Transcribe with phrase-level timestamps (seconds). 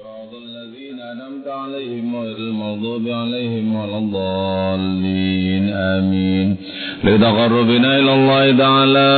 [0.00, 6.56] صراط الذين أنعمت عليهم غير المغضوب عليهم ولا الضالين آمين.
[7.04, 9.10] لتقربنا إلى الله تعالى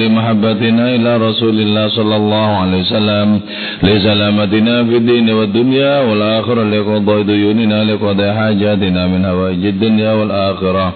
[0.00, 3.40] لمحبتنا إلى رسول الله صلى الله عليه وسلم
[3.82, 10.94] لسلامتنا في الدين والدنيا والآخرة لقضاء ديوننا لقضاء حاجاتنا من هوائج الدنيا والآخرة.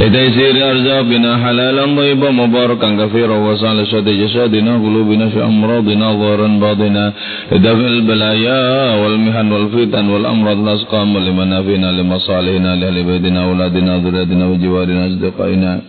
[0.00, 7.12] لتيسير أرزاقنا حلالا طيبا مباركا كثيرا وصالحة جسادنا قلوبنا في أمراضنا ظاهرا باطنا
[7.52, 8.60] لدفع البلايا
[9.00, 15.80] والمحن والفتن والأمراض الأسقام لمنافعنا لمصالحنا لأهل بيتنا أولادنا ذريتنا وجوارنا أصدقائنا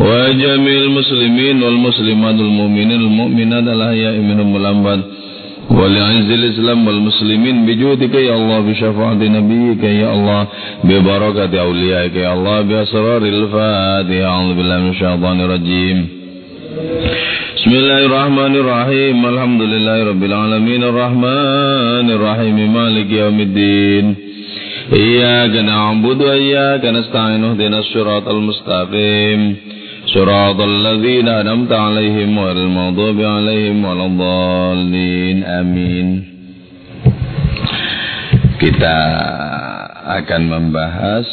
[0.00, 5.00] وجميع المسلمين والمسلمات المؤمنين المؤمنات الأحياء منهم والأموات
[5.70, 10.46] ولعز الإسلام والمسلمين بجودك يا الله بشفاعة نبيك يا الله
[10.84, 14.24] ببركة أوليائك يا الله بأسرار الفاتحة.
[14.24, 16.08] أعوذ بالله من الشيطان الرجيم.
[17.56, 19.26] بسم الله الرحمن الرحيم.
[19.26, 20.82] الحمد لله رب العالمين.
[20.84, 22.74] الرحمن الرحيم.
[22.74, 24.14] مالك يوم الدين.
[24.92, 29.56] إياك نعبد وإياك نستعين اهدنا الصراط المستقيم.
[30.11, 36.07] صراط الذين أنعمت عليهم غير المغضوب عليهم ولا الضالين آمين
[38.57, 38.99] kita
[40.17, 41.27] akan membahas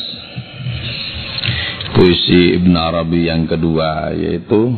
[1.96, 4.76] puisi Ibn Arabi yang kedua yaitu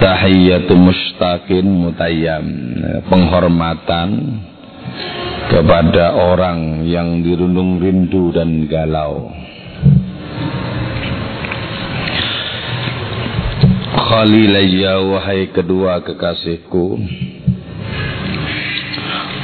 [0.00, 2.46] Tahiyyatu Mustaqin Mutayyam
[3.12, 4.08] penghormatan
[5.52, 9.28] kepada orang yang dirundung rindu dan galau
[14.07, 16.95] Khalilayya wahai kedua kekasihku.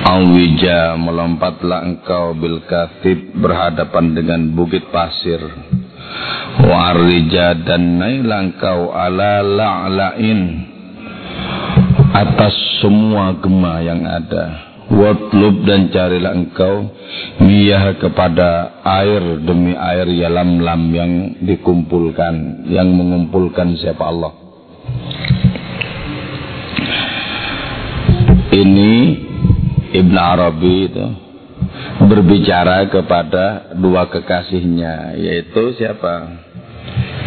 [0.08, 5.44] Awija melompatlah engkau bil kathib berhadapan dengan bukit pasir.
[6.64, 10.64] Warija dan naiklah engkau ala la'la'in
[12.16, 14.72] Atas semua gema yang ada.
[14.88, 16.88] Watlub dan carilah engkau
[17.44, 24.42] Miyah kepada air demi air ya lam-lam yang dikumpulkan Yang mengumpulkan siapa Allah
[28.53, 28.94] ini
[29.94, 31.06] Ibn Arabi itu
[32.06, 36.46] berbicara kepada dua kekasihnya yaitu siapa?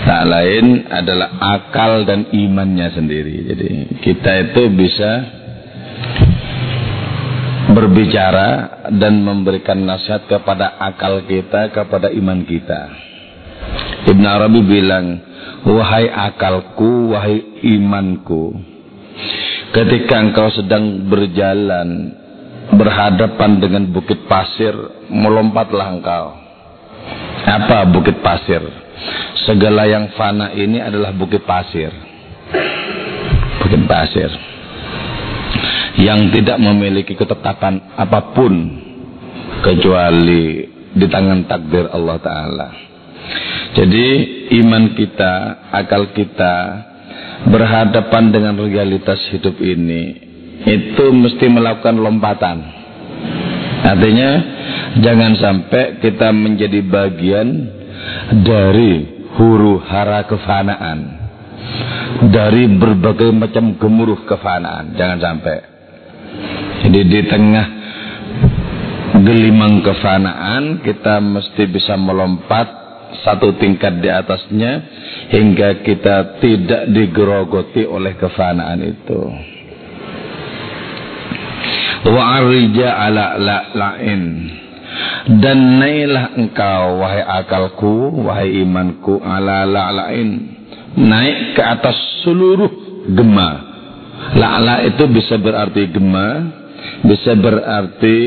[0.07, 3.37] Tak lain adalah akal dan imannya sendiri.
[3.43, 3.71] Jadi
[4.07, 5.11] kita itu bisa
[7.75, 8.49] berbicara
[8.95, 12.83] dan memberikan nasihat kepada akal kita kepada iman kita.
[14.07, 15.07] Ibn Arabi bilang
[15.67, 18.77] wahai akalku wahai imanku
[19.77, 22.17] Ketika engkau sedang berjalan
[22.73, 24.73] berhadapan dengan bukit pasir,
[25.13, 26.33] melompatlah engkau.
[27.45, 28.65] Apa bukit pasir?
[29.45, 31.93] Segala yang fana ini adalah bukit pasir.
[33.61, 34.33] Bukit pasir.
[36.01, 38.53] Yang tidak memiliki ketetapan apa pun
[39.61, 42.69] kecuali di tangan takdir Allah Ta'ala.
[43.77, 44.09] Jadi
[44.57, 45.33] iman kita,
[45.69, 46.55] akal kita,
[47.45, 50.27] berhadapan dengan realitas hidup ini
[50.65, 52.59] itu mesti melakukan lompatan.
[53.87, 54.31] Artinya
[54.99, 57.49] jangan sampai kita menjadi bagian
[58.43, 61.29] dari huru hara kefanaan.
[62.17, 64.97] Dari berbagai macam gemuruh kefanaan.
[64.97, 65.57] Jangan sampai.
[66.87, 67.67] Jadi di tengah
[69.21, 72.86] gelimang kefanaan kita mesti bisa melompat
[73.27, 74.73] satu tingkat di atasnya
[75.35, 79.21] hingga kita tidak digerogoti oleh kefanaan itu.
[82.07, 84.23] Wa arija ala la lain
[85.43, 90.57] dan naiklah engkau wahai akalku wahai imanku ala la lain
[90.97, 92.73] naik ke atas seluruh
[93.13, 93.51] gema.
[94.35, 96.29] La'la itu bisa berarti gema,
[97.05, 98.19] bisa berarti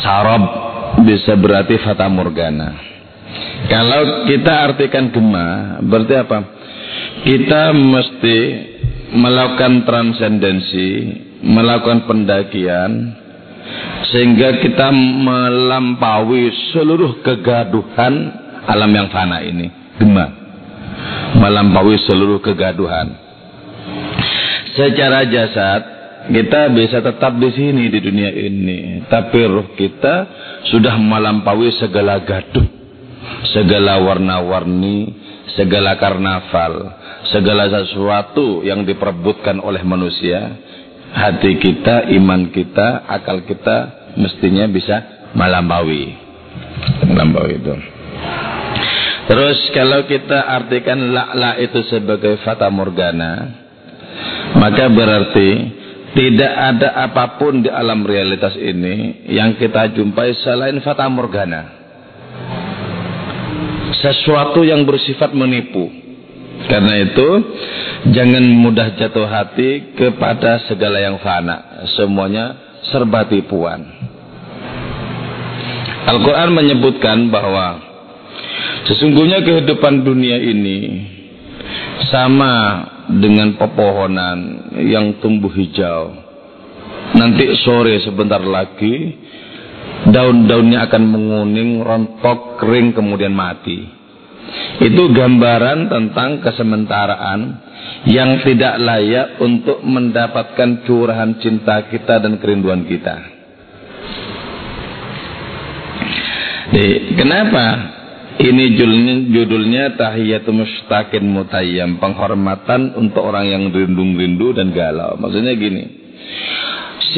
[0.00, 0.44] sarab,
[1.02, 2.74] bisa berarti fata morgana.
[3.68, 6.38] Kalau kita artikan gema, berarti apa?
[7.26, 8.38] Kita mesti
[9.12, 10.88] melakukan transendensi,
[11.44, 13.12] melakukan pendakian,
[14.08, 18.14] sehingga kita melampaui seluruh kegaduhan
[18.64, 19.68] alam yang fana ini.
[20.00, 20.26] Gema.
[21.36, 23.12] Melampaui seluruh kegaduhan.
[24.72, 25.97] Secara jasad,
[26.28, 30.14] kita bisa tetap di sini di dunia ini, tapi roh kita
[30.68, 32.64] sudah melampaui segala gaduh,
[33.56, 35.12] segala warna-warni,
[35.56, 36.92] segala karnaval,
[37.32, 40.68] segala sesuatu yang diperebutkan oleh manusia.
[41.08, 46.12] Hati kita, iman kita, akal kita mestinya bisa melampaui.
[47.08, 47.74] Melampaui itu.
[49.28, 53.56] Terus kalau kita artikan la-la itu sebagai fata morgana,
[54.56, 55.77] maka berarti
[56.16, 61.76] tidak ada apa pun di alam realitas ini yang kita jumpai selain fata morgana.
[63.98, 65.90] Sesuatu yang bersifat menipu.
[66.68, 67.28] Karena itu,
[68.10, 71.86] jangan mudah jatuh hati kepada segala yang fana.
[71.94, 72.56] Semuanya
[72.88, 73.84] serba tipuan.
[76.08, 77.84] Al-Quran menyebutkan bahwa
[78.88, 81.04] sesungguhnya kehidupan dunia ini
[82.08, 82.52] sama
[83.08, 86.12] dengan pepohonan yang tumbuh hijau.
[87.16, 89.16] Nanti sore sebentar lagi
[90.12, 93.88] daun-daunnya akan menguning, rontok, kering kemudian mati.
[94.78, 97.40] Itu gambaran tentang kesementaraan
[98.06, 103.16] yang tidak layak untuk mendapatkan curahan cinta kita dan kerinduan kita.
[106.68, 107.64] Jadi, kenapa
[108.38, 115.18] ini judulnya, judulnya Tahiyatul Mustaqin Mutayyam, penghormatan untuk orang yang rindu-rindu dan galau.
[115.18, 116.06] Maksudnya gini.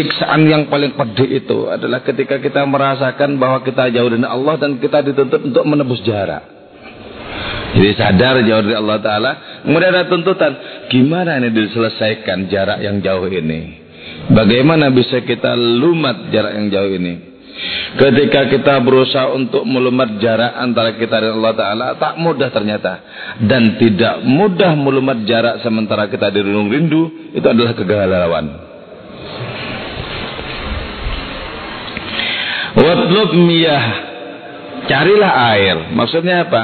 [0.00, 4.80] Siksaan yang paling pedih itu adalah ketika kita merasakan bahwa kita jauh dari Allah dan
[4.80, 6.40] kita dituntut untuk menebus jarak.
[7.76, 9.32] Jadi sadar jauh dari Allah Ta'ala.
[9.62, 10.52] Kemudian ada tuntutan.
[10.88, 13.78] Gimana ini diselesaikan jarak yang jauh ini?
[14.32, 17.29] Bagaimana bisa kita lumat jarak yang jauh ini?
[17.90, 23.02] Ketika kita berusaha untuk melumat jarak antara kita dan Allah Ta'ala, tak mudah ternyata.
[23.42, 28.46] Dan tidak mudah melumat jarak sementara kita di rindu, itu adalah kegalauan.
[32.78, 33.86] Watlub miyah.
[34.86, 35.76] Carilah air.
[35.90, 36.62] Maksudnya apa?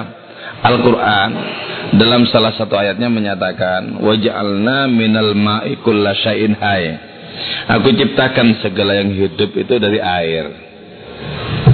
[0.63, 1.31] Al-Quran
[2.01, 6.97] dalam salah satu ayatnya menyatakan waj'alna minal ma'i kulla syai'in hayy.
[7.77, 10.66] Aku ciptakan segala yang hidup itu dari air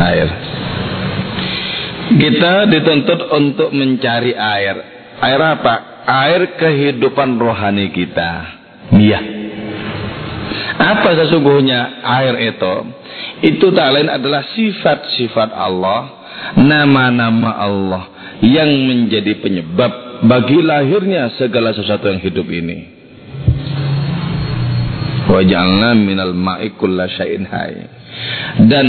[0.01, 0.29] air.
[2.13, 4.77] Kita dituntut untuk mencari air.
[5.23, 5.75] Air apa?
[6.05, 8.33] Air kehidupan rohani kita.
[8.93, 9.21] Iya.
[10.77, 12.75] Apa sesungguhnya air itu?
[13.43, 16.01] Itu tak lain adalah sifat-sifat Allah,
[16.59, 18.05] nama-nama Allah
[18.43, 22.79] yang menjadi penyebab bagi lahirnya segala sesuatu yang hidup ini.
[25.31, 27.87] Wajalna minal ma'i kulla syai'in hayy.
[28.67, 28.87] Dan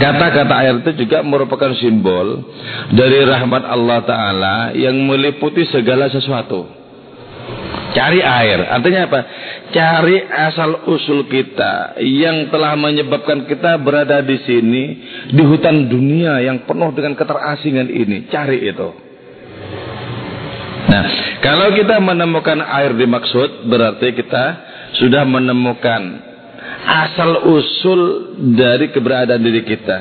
[0.00, 2.40] Kata-kata air itu juga merupakan simbol
[2.96, 6.80] dari rahmat Allah Ta'ala yang meliputi segala sesuatu.
[7.90, 8.64] Cari air.
[8.70, 9.20] Artinya apa?
[9.74, 14.84] Cari asal usul kita yang telah menyebabkan kita berada di sini
[15.36, 18.30] di hutan dunia yang penuh dengan keterasingan ini.
[18.30, 18.88] Cari itu.
[20.90, 21.04] Nah,
[21.44, 24.44] kalau kita menemukan air dimaksud berarti kita
[24.96, 26.29] sudah menemukan
[26.84, 28.00] asal usul
[28.56, 29.98] dari keberadaan diri kita.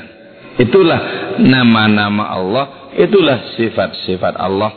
[0.59, 0.99] Itulah
[1.39, 2.65] nama-nama Allah,
[2.99, 4.71] itulah sifat-sifat Allah.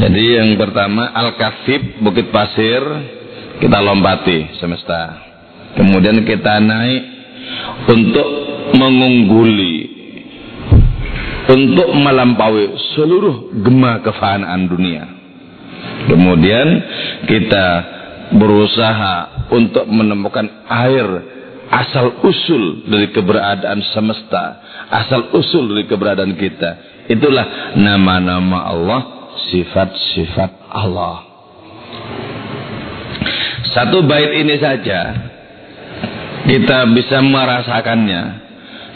[0.00, 2.80] Jadi yang pertama Al-Kafib Bukit Pasir
[3.60, 5.28] kita lompati semesta.
[5.76, 7.02] Kemudian kita naik
[7.84, 8.28] untuk
[8.74, 10.00] mengungguli
[11.50, 15.04] untuk melampaui seluruh gema kefanaan dunia.
[16.08, 16.68] Kemudian
[17.28, 17.66] kita
[18.34, 21.06] berusaha untuk menemukan air
[21.70, 24.58] asal usul dari keberadaan semesta,
[24.90, 27.02] asal usul dari keberadaan kita.
[27.06, 29.00] Itulah nama-nama Allah,
[29.50, 31.16] sifat-sifat Allah.
[33.70, 35.00] Satu bait ini saja
[36.50, 38.22] kita bisa merasakannya,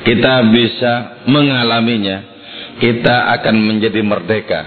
[0.02, 0.92] kita bisa
[1.30, 2.26] mengalaminya,
[2.82, 4.60] kita akan menjadi merdeka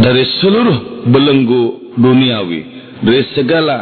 [0.00, 3.78] dari seluruh belenggu duniawi dari segala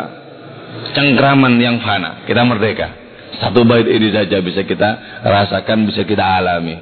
[0.92, 2.24] cengkraman yang fana.
[2.28, 2.88] Kita merdeka.
[3.36, 6.76] Satu bait ini saja bisa kita rasakan, bisa kita alami.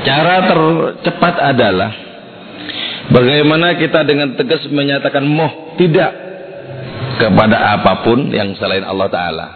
[0.00, 1.92] Cara tercepat adalah
[3.12, 6.10] bagaimana kita dengan tegas menyatakan moh tidak
[7.20, 9.48] kepada apa pun yang selain Allah Ta'ala.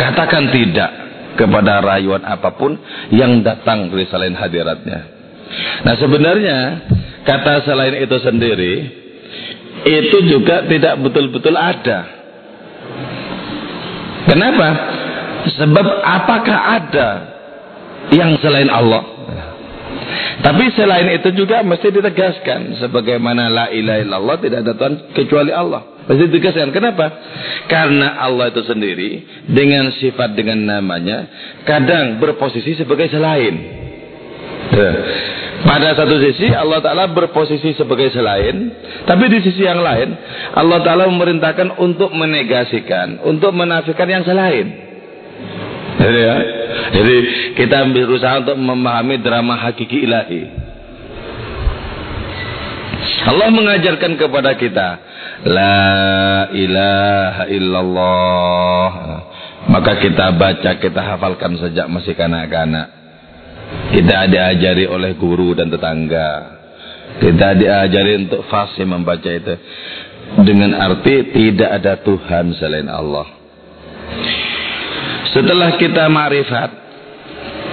[0.00, 0.90] Katakan tidak
[1.36, 2.74] kepada rayuan apa pun
[3.12, 5.00] yang datang dari selain hadiratnya.
[5.84, 6.58] Nah sebenarnya
[7.24, 8.74] kata selain itu sendiri
[9.86, 12.20] itu juga tidak betul-betul ada.
[14.28, 14.68] Kenapa?
[15.56, 17.08] Sebab apakah ada
[18.12, 19.20] yang selain Allah?
[20.40, 26.00] Tapi selain itu juga mesti ditegaskan sebagaimana la ilaha illallah tidak ada Tuhan kecuali Allah.
[26.08, 26.72] Mesti ditegaskan.
[26.72, 27.06] Kenapa?
[27.68, 29.10] Karena Allah itu sendiri
[29.48, 31.28] dengan sifat dengan namanya
[31.68, 33.54] kadang berposisi sebagai selain.
[35.60, 38.72] Pada satu sisi Allah Ta'ala berposisi sebagai selain
[39.04, 40.16] Tapi di sisi yang lain
[40.56, 44.66] Allah Ta'ala memerintahkan untuk menegasikan Untuk menafikan yang selain.
[46.00, 46.36] Jadi ya?
[46.96, 47.16] Jadi
[47.60, 50.42] kita berusaha untuk memahami drama hakiki ilahi.
[53.28, 54.88] Allah mengajarkan kepada kita
[55.44, 58.90] La ilaha illallah.
[59.68, 62.99] Maka kita baca, kita hafalkan sejak masih kanak-kanak
[63.90, 66.60] Kita diajari oleh guru dan tetangga
[67.18, 69.54] Kita diajari untuk fasih membaca itu
[70.46, 73.26] Dengan arti tidak ada Tuhan selain Allah
[75.34, 76.70] Setelah kita makrifat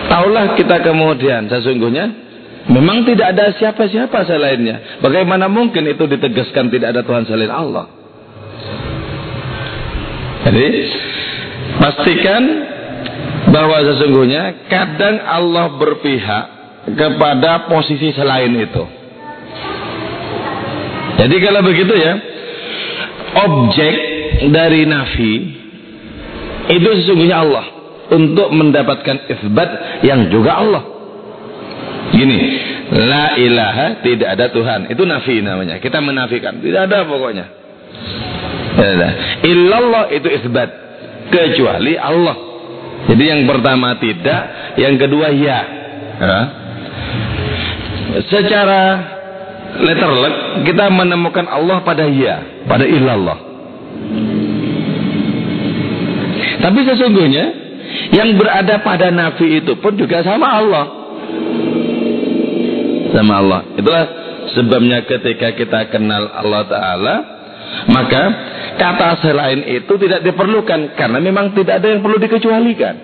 [0.07, 2.27] Taulah kita kemudian sesungguhnya
[2.67, 4.99] Memang tidak ada siapa-siapa selainnya.
[4.99, 7.87] Bagaimana mungkin itu ditegaskan tidak ada Tuhan selain Allah?
[10.43, 10.67] Jadi
[11.79, 12.43] pastikan
[13.51, 16.43] bahwa sesungguhnya kadang Allah berpihak
[16.95, 18.83] kepada posisi selain itu.
[21.17, 22.13] Jadi kalau begitu ya,
[23.47, 23.93] objek
[24.53, 25.33] dari nafi
[26.67, 27.65] itu sesungguhnya Allah
[28.11, 30.83] untuk mendapatkan isbat yang juga Allah.
[32.07, 32.39] Gini,
[32.95, 34.87] la ilaha tidak ada Tuhan.
[34.87, 35.83] Itu nafi namanya.
[35.83, 36.63] Kita menafikan.
[36.63, 37.45] Tidak ada pokoknya.
[38.79, 39.11] Tidak.
[39.43, 40.69] Illallah itu isbat.
[41.27, 42.46] Kecuali Allah.
[43.07, 44.41] Jadi yang pertama tidak,
[44.75, 45.59] yang kedua ya.
[46.19, 46.39] ya.
[48.27, 48.81] Secara
[49.79, 50.35] letterlek
[50.67, 53.37] kita menemukan Allah pada ya, pada illallah.
[56.57, 57.45] Tapi sesungguhnya
[58.11, 60.85] yang berada pada nafi itu pun juga sama Allah
[63.11, 63.61] sama Allah.
[63.77, 64.05] Itulah
[64.53, 67.15] sebabnya ketika kita kenal Allah Ta'ala,
[67.87, 68.23] maka
[68.77, 72.95] kata selain itu tidak diperlukan karena memang tidak ada yang perlu dikecualikan.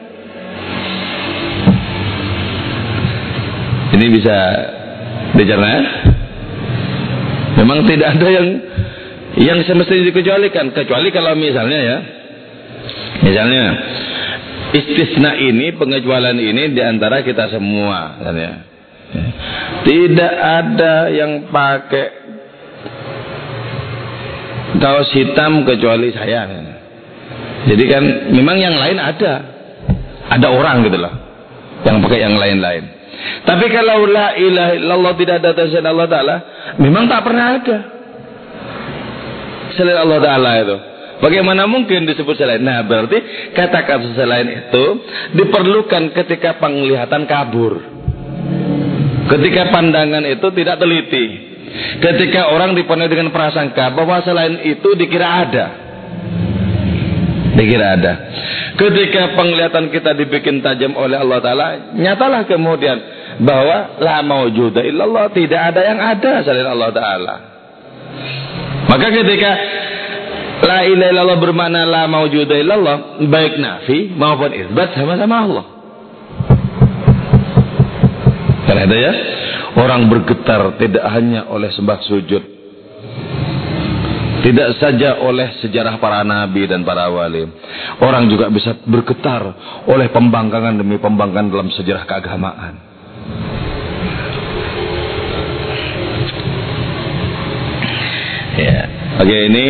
[3.93, 4.38] Ini bisa
[5.38, 5.74] dicerna?
[7.62, 8.48] Memang tidak ada yang
[9.34, 11.98] yang semestinya dikecualikan kecuali kalau misalnya ya
[13.25, 13.63] misalnya
[14.74, 18.53] istisna ini pengecualian ini di antara kita semua kan ya
[19.86, 22.23] tidak ada yang pakai
[24.80, 26.48] kaos hitam kecuali saya.
[27.63, 28.03] Jadi kan
[28.34, 29.34] memang yang lain ada.
[30.34, 31.13] Ada orang gitu loh.
[31.84, 32.84] Yang pakai yang lain-lain.
[33.44, 36.36] Tapi kalau la ilaha illallah tidak ada selain Allah Ta'ala.
[36.80, 37.77] Memang tak pernah ada.
[39.75, 40.77] Selain Allah Ta'ala itu.
[41.24, 42.60] Bagaimana mungkin disebut selain?
[42.60, 43.15] Nah berarti
[43.56, 44.86] kata-kata selain itu
[45.39, 47.80] diperlukan ketika penglihatan kabur.
[49.32, 51.53] Ketika pandangan itu tidak teliti.
[51.74, 55.65] Ketika orang dipenuhi dengan prasangka bahwa selain itu dikira ada.
[57.58, 58.13] Dikira ada.
[58.74, 62.98] Ketika penglihatan kita dibikin tajam oleh Allah Ta'ala, nyatalah kemudian
[63.42, 67.36] bahwa la maujuda illallah tidak ada yang ada selain Allah Ta'ala.
[68.89, 69.51] Maka ketika
[70.65, 75.65] la ilaha illallah bermakna la maujuda illallah, baik nafi maupun isbat sama-sama Allah.
[78.63, 79.13] Karena itu ya,
[79.77, 82.44] orang bergetar tidak hanya oleh sembah sujud.
[84.44, 87.48] Tidak saja oleh sejarah para nabi dan para wali.
[88.03, 89.39] Orang juga bisa bergetar
[89.88, 92.74] oleh pembangkangan demi pembangkangan dalam sejarah keagamaan.
[98.60, 98.80] Ya.
[99.24, 99.65] Oke, ini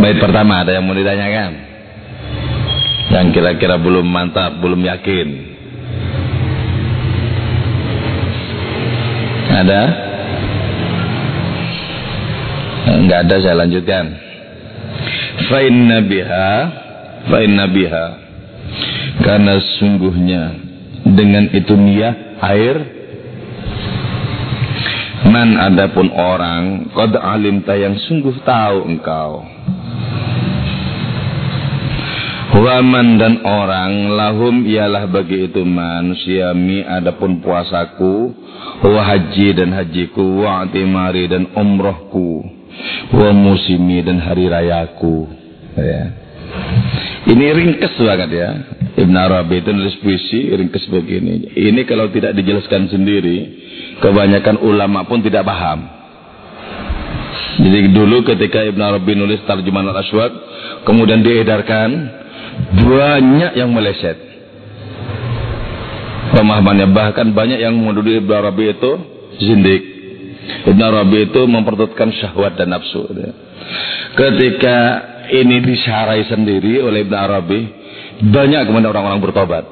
[0.00, 1.52] bait pertama ada yang mau ditanyakan?
[3.10, 5.49] Yang kira-kira belum mantap, belum yakin.
[9.50, 9.82] Ada?
[12.90, 14.30] Enggak ada saya lanjutkan.
[15.50, 16.50] Fa'in nabiha
[17.26, 18.06] Fa'in nabiha
[19.24, 20.42] Karena sungguhnya
[21.00, 22.76] dengan itu niat air
[25.26, 29.42] Man adapun orang Qad alimta yang sungguh tahu engkau
[32.50, 38.39] Waman dan orang lahum ialah bagi itu manusia mi adapun puasaku
[38.80, 42.44] wa haji dan hajiku wa atimari dan umrohku
[43.12, 45.28] wa musimi dan hari rayaku.
[45.76, 46.02] Ya.
[47.30, 48.50] ini ringkes banget ya.
[49.00, 51.54] Ibn Arabi itu nulis puisi ringkes begini.
[51.54, 53.38] Ini kalau tidak dijelaskan sendiri
[54.02, 55.86] kebanyakan ulama pun tidak paham.
[57.60, 60.32] Jadi dulu ketika Ibn Arabi nulis Tarjuman al-Aswad
[60.88, 61.90] kemudian diedarkan
[62.72, 64.29] banyak yang meleset
[66.34, 66.90] pemahamannya.
[66.90, 68.90] Bahkan banyak yang menuduh Ibn Arabi itu
[69.42, 69.82] zindik.
[70.66, 73.06] Ibn Arabi itu mempertutkan syahwat dan nafsu.
[74.18, 74.78] Ketika
[75.30, 77.60] ini disarai sendiri oleh Ibn Arabi
[78.20, 79.64] banyak kemudian orang-orang bertobat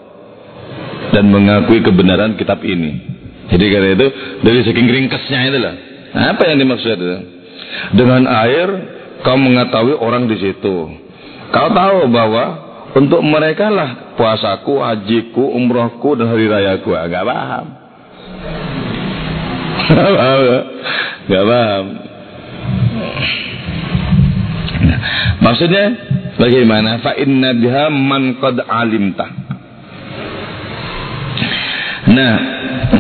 [1.13, 3.17] dan mengakui kebenaran kitab ini.
[3.49, 4.07] Jadi karena itu
[4.45, 5.75] dari saking ringkesnya itu lah.
[6.37, 7.17] Apa yang dimaksud itu?
[7.97, 8.69] Dengan air
[9.25, 10.77] kau mengetahui orang di situ.
[11.49, 16.97] Kau tahu bahwa untuk mereka lah puasaku, hajiku, umrohku, dan hari raya ku.
[16.97, 17.67] Enggak ah, paham.
[19.93, 20.43] Enggak paham.
[21.29, 21.43] Ya?
[21.45, 21.87] Paham.
[24.79, 24.99] Nah,
[25.43, 25.85] maksudnya
[26.39, 27.03] bagaimana?
[27.03, 29.27] Fa inna biha man qad alimta.
[32.09, 32.35] Nah,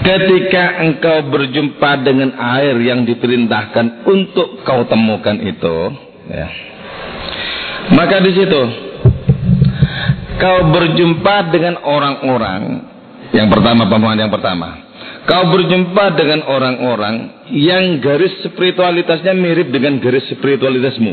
[0.04, 5.76] ketika engkau berjumpa dengan air yang diperintahkan untuk kau temukan itu,
[6.28, 6.49] ya,
[7.97, 8.62] maka di situ
[10.38, 12.62] kau berjumpa dengan orang-orang
[13.35, 14.68] yang pertama pemahaman yang pertama.
[15.28, 21.12] Kau berjumpa dengan orang-orang yang garis spiritualitasnya mirip dengan garis spiritualitasmu.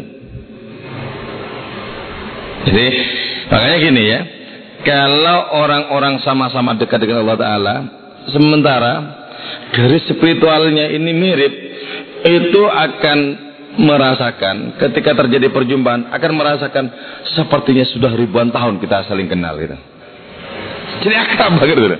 [2.65, 2.87] Jadi
[3.51, 4.19] makanya gini ya,
[4.87, 7.75] kalau orang-orang sama-sama dekat dengan Allah Taala,
[8.31, 8.93] sementara
[9.75, 11.53] garis spiritualnya ini mirip,
[12.23, 13.19] itu akan
[13.75, 16.85] merasakan ketika terjadi perjumpaan akan merasakan
[17.35, 19.75] sepertinya sudah ribuan tahun kita saling kenal gitu.
[21.03, 21.97] Jadi akrab banget gitu.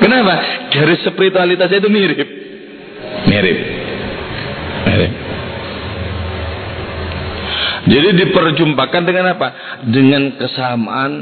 [0.00, 0.34] Kenapa?
[0.74, 2.28] Garis spiritualitasnya itu mirip.
[3.30, 3.58] Mirip.
[4.90, 5.12] Mirip.
[7.84, 9.48] Jadi diperjumpakan dengan apa?
[9.84, 11.12] Dengan kesamaan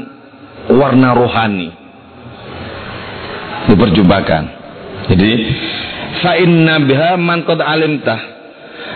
[0.71, 1.69] warna rohani.
[3.67, 4.43] Diperjumpakan.
[5.11, 5.31] Jadi
[6.23, 8.32] fa inna biha man qad alimtah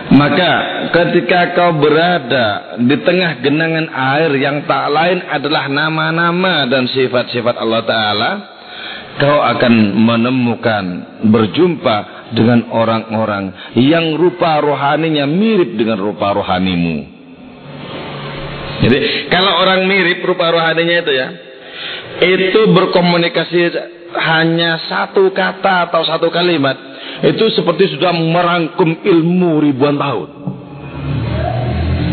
[0.08, 0.52] maka
[0.88, 7.82] ketika kau berada di tengah genangan air yang tak lain adalah nama-nama dan sifat-sifat Allah
[7.84, 8.30] Ta'ala,
[9.20, 10.84] kau akan menemukan
[11.28, 11.96] berjumpa
[12.32, 17.20] dengan orang-orang yang rupa rohaninya mirip dengan rupa rohanimu.
[18.78, 21.28] Jadi kalau orang mirip rupa rohaninya itu ya,
[22.24, 23.60] itu berkomunikasi
[24.16, 26.76] hanya satu kata atau satu kalimat
[27.26, 30.28] itu seperti sudah merangkum ilmu ribuan tahun.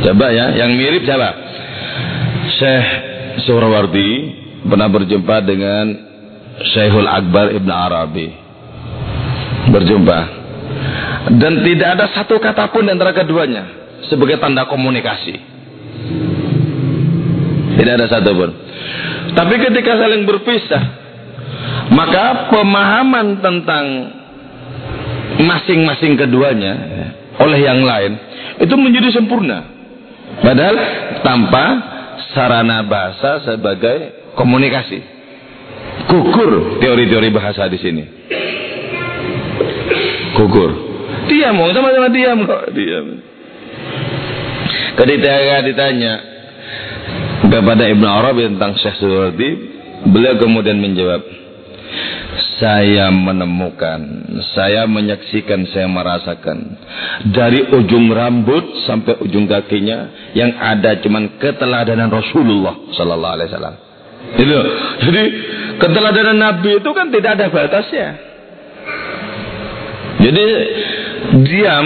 [0.05, 1.29] Coba ya, yang mirip siapa?
[2.57, 2.87] Syekh
[3.45, 4.09] Suhrawardi
[4.65, 5.85] pernah berjumpa dengan
[6.73, 8.27] Syekhul Akbar Ibn Arabi.
[9.69, 10.19] Berjumpa.
[11.35, 13.65] Dan tidak ada satu kata pun antara keduanya
[14.09, 15.35] sebagai tanda komunikasi.
[17.75, 18.49] Tidak ada satu pun.
[19.35, 20.83] Tapi ketika saling berpisah,
[21.91, 23.85] maka pemahaman tentang
[25.41, 27.07] masing-masing keduanya ya,
[27.43, 28.11] oleh yang lain
[28.61, 29.75] itu menjadi sempurna.
[30.39, 30.75] Padahal
[31.23, 31.65] tanpa
[32.35, 34.99] sarana bahasa sebagai komunikasi.
[36.11, 38.03] Gugur teori-teori bahasa di sini.
[40.35, 40.71] Gugur.
[41.25, 43.07] Diam, sama-sama diam kok, diam.
[44.95, 46.13] Ketika ditanya
[47.49, 48.99] kepada Ibnu Arabi tentang Syekh
[50.05, 51.23] beliau kemudian menjawab,
[52.55, 53.99] saya menemukan,
[54.55, 56.79] saya menyaksikan, saya merasakan
[57.35, 63.75] dari ujung rambut sampai ujung kakinya yang ada cuman keteladanan Rasulullah Sallallahu Alaihi Wasallam.
[65.03, 65.23] Jadi
[65.77, 68.09] keteladanan Nabi itu kan tidak ada batasnya.
[70.15, 70.43] Jadi
[71.43, 71.85] diam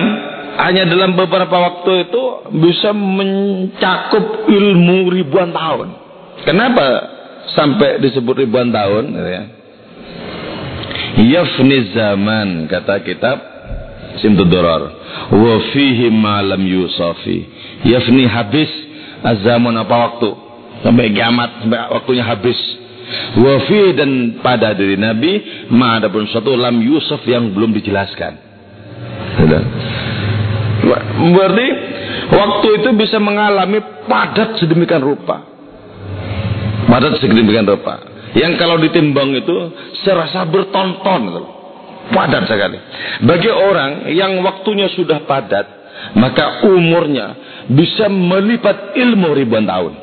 [0.60, 2.23] hanya dalam beberapa waktu itu
[2.62, 5.88] bisa mencakup ilmu ribuan tahun.
[6.45, 6.86] Kenapa
[7.58, 9.05] sampai disebut ribuan tahun?
[9.17, 9.59] Ya?
[11.19, 13.38] Yafni zaman kata kitab
[14.19, 14.82] Simtudurar
[15.32, 17.45] wa fihi ma lam yusafi.
[17.88, 18.67] Yafni habis
[19.23, 20.29] azaman apa waktu
[20.84, 22.60] sampai kiamat sampai waktunya habis.
[23.39, 23.58] Wa
[23.97, 25.41] dan pada diri Nabi
[25.73, 28.34] ma ada pun satu lam yusuf yang belum dijelaskan.
[31.19, 31.67] Berarti
[32.29, 35.41] waktu itu bisa mengalami padat sedemikian rupa.
[36.89, 37.97] Padat sedemikian rupa.
[38.37, 39.57] Yang kalau ditimbang itu
[40.05, 41.55] serasa bertonton.
[42.09, 42.77] Padat sekali.
[43.21, 45.65] Bagi orang yang waktunya sudah padat,
[46.17, 47.37] maka umurnya
[47.69, 49.93] bisa melipat ilmu ribuan tahun.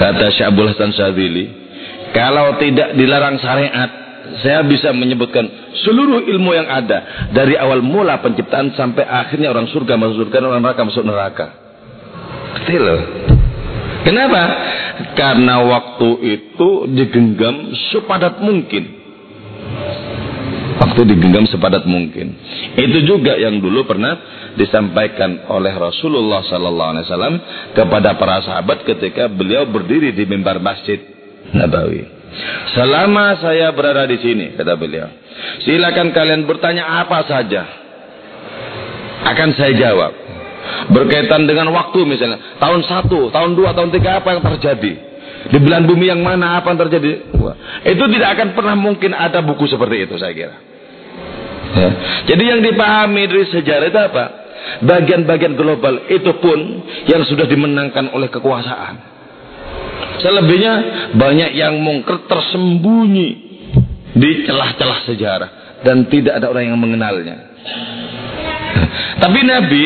[0.00, 1.44] Kata Syabul Hasan Syadzili,
[2.16, 3.90] kalau tidak dilarang syariat,
[4.40, 5.44] saya bisa menyebutkan
[5.84, 10.62] seluruh ilmu yang ada dari awal mula penciptaan sampai akhirnya orang surga masuk surga, orang
[10.64, 11.46] neraka masuk neraka.
[12.62, 13.27] Kecil loh.
[14.06, 14.42] Kenapa?
[15.18, 18.84] Karena waktu itu digenggam sepadat mungkin.
[20.78, 22.38] Waktu digenggam sepadat mungkin.
[22.78, 24.14] Itu juga yang dulu pernah
[24.54, 27.36] disampaikan oleh Rasulullah Sallallahu Alaihi Wasallam
[27.74, 30.98] kepada para sahabat ketika beliau berdiri di mimbar masjid
[31.54, 32.18] Nabawi.
[32.76, 35.08] Selama saya berada di sini, kata beliau,
[35.64, 37.62] silakan kalian bertanya apa saja,
[39.26, 40.12] akan saya jawab
[40.90, 42.58] berkaitan dengan waktu misalnya.
[42.62, 44.92] Tahun satu, tahun dua, tahun tiga apa yang terjadi?
[45.48, 47.30] Di belahan bumi yang mana apa yang terjadi?
[47.86, 50.56] Itu tidak akan pernah mungkin ada buku seperti itu saya kira.
[51.68, 51.90] Ya.
[52.32, 54.24] jadi yang dipahami dari sejarah itu apa?
[54.88, 56.58] Bagian-bagian global itu pun
[57.04, 59.18] yang sudah dimenangkan oleh kekuasaan.
[60.18, 60.74] Selebihnya
[61.14, 63.28] banyak yang mungker tersembunyi
[64.16, 65.50] di celah-celah sejarah.
[65.78, 67.54] Dan tidak ada orang yang mengenalnya.
[69.22, 69.82] Tapi Nabi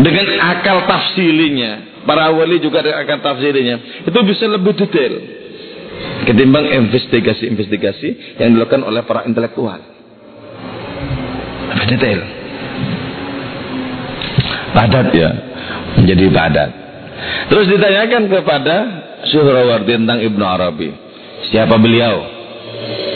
[0.00, 5.40] dengan akal tafsilinya, para wali juga dengan akal tafsilinya, itu bisa lebih detail
[6.24, 9.80] ketimbang investigasi-investigasi yang dilakukan oleh para intelektual.
[11.74, 12.20] Lebih detail.
[14.70, 15.30] Padat ya,
[15.98, 16.70] menjadi padat.
[17.50, 18.76] Terus ditanyakan kepada
[19.28, 20.88] Syuhrawardi tentang Ibnu Arabi.
[21.50, 22.24] Siapa beliau?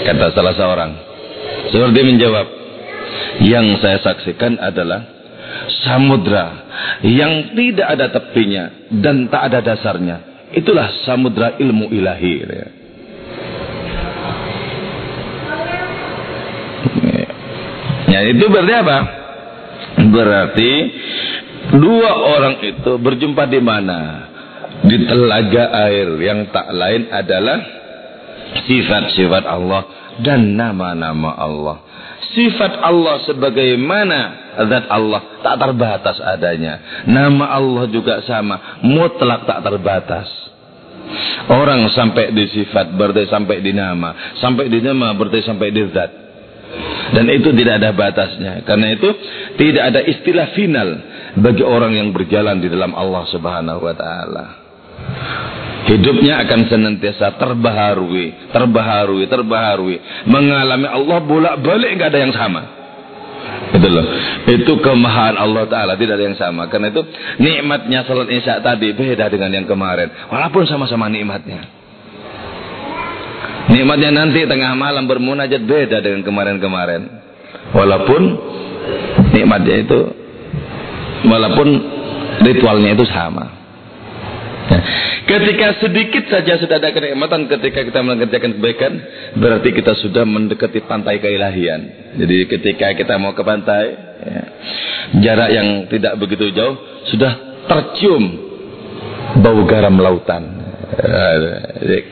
[0.05, 0.91] Kata salah seorang.
[1.71, 2.47] Syuhrawardi menjawab,
[3.47, 5.14] yang saya saksikan adalah
[5.85, 6.47] samudra
[7.05, 10.17] yang tidak ada tepinya dan tak ada dasarnya.
[10.55, 12.35] Itulah samudra ilmu ilahi.
[18.15, 18.99] Ya, itu berarti apa?
[20.15, 20.73] Berarti
[21.75, 24.01] dua orang itu berjumpa di mana?
[24.85, 27.59] Di telaga air yang tak lain adalah
[28.69, 29.83] sifat-sifat Allah
[30.23, 31.84] dan nama-nama Allah.
[32.35, 34.19] Sifat Allah sebagaimana
[34.67, 37.07] zat Allah tak terbatas adanya.
[37.07, 40.27] Nama Allah juga sama, mutlak tak terbatas.
[41.47, 46.11] Orang sampai di sifat berarti sampai di nama, sampai di nama berarti sampai di zat.
[47.15, 48.67] Dan itu tidak ada batasnya.
[48.67, 49.09] Karena itu
[49.55, 50.89] tidak ada istilah final
[51.39, 54.47] bagi orang yang berjalan di dalam Allah Subhanahu wa taala.
[55.85, 59.97] Hidupnya akan senantiasa terbaharui, terbaharui, terbaharui.
[60.25, 62.63] Mengalami Allah bolak-balik nggak ada yang sama.
[63.75, 64.07] Itu loh.
[64.49, 65.93] Itu kemahaan Allah Ta'ala.
[65.99, 66.71] Tidak ada yang sama.
[66.73, 67.05] Karena itu
[67.37, 70.09] nikmatnya salat isya tadi beda dengan yang kemarin.
[70.33, 71.69] Walaupun sama-sama nikmatnya.
[73.69, 77.03] Nikmatnya nanti tengah malam bermunajat beda dengan kemarin-kemarin.
[77.77, 78.23] Walaupun
[79.33, 79.99] nikmatnya itu
[81.27, 81.69] walaupun
[82.45, 83.64] ritualnya itu sama.
[84.65, 84.83] Nah,
[85.25, 88.93] Ketika sedikit saja sudah ada kenikmatan ketika kita mengerjakan kebaikan,
[89.41, 92.13] berarti kita sudah mendekati pantai keilahian.
[92.21, 93.85] Jadi ketika kita mau ke pantai,
[94.21, 94.43] ya,
[95.25, 96.77] jarak yang tidak begitu jauh,
[97.09, 98.25] sudah tercium
[99.41, 100.45] bau garam lautan.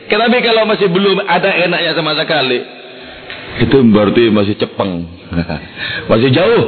[0.09, 2.65] Tapi kalau masih belum ada enaknya sama sekali,
[3.61, 5.05] itu berarti masih cepeng,
[6.11, 6.65] masih jauh.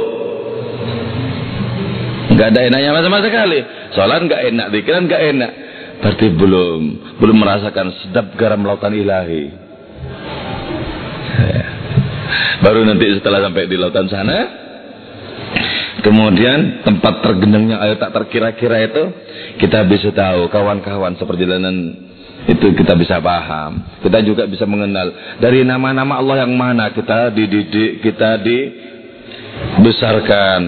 [2.38, 3.58] Gak ada enaknya sama sekali.
[3.98, 5.65] Sholat gak enak, pikiran gak enak.
[6.00, 6.80] Berarti belum
[7.18, 9.44] belum merasakan sedap garam lautan ilahi.
[12.64, 14.38] Baru nanti setelah sampai di lautan sana,
[16.00, 19.12] kemudian tempat tergenangnya air tak terkira-kira itu,
[19.60, 22.06] kita bisa tahu kawan-kawan seperjalanan
[22.46, 23.82] itu kita bisa paham.
[24.00, 28.38] Kita juga bisa mengenal dari nama-nama Allah yang mana kita dididik, kita
[29.76, 30.60] dibesarkan,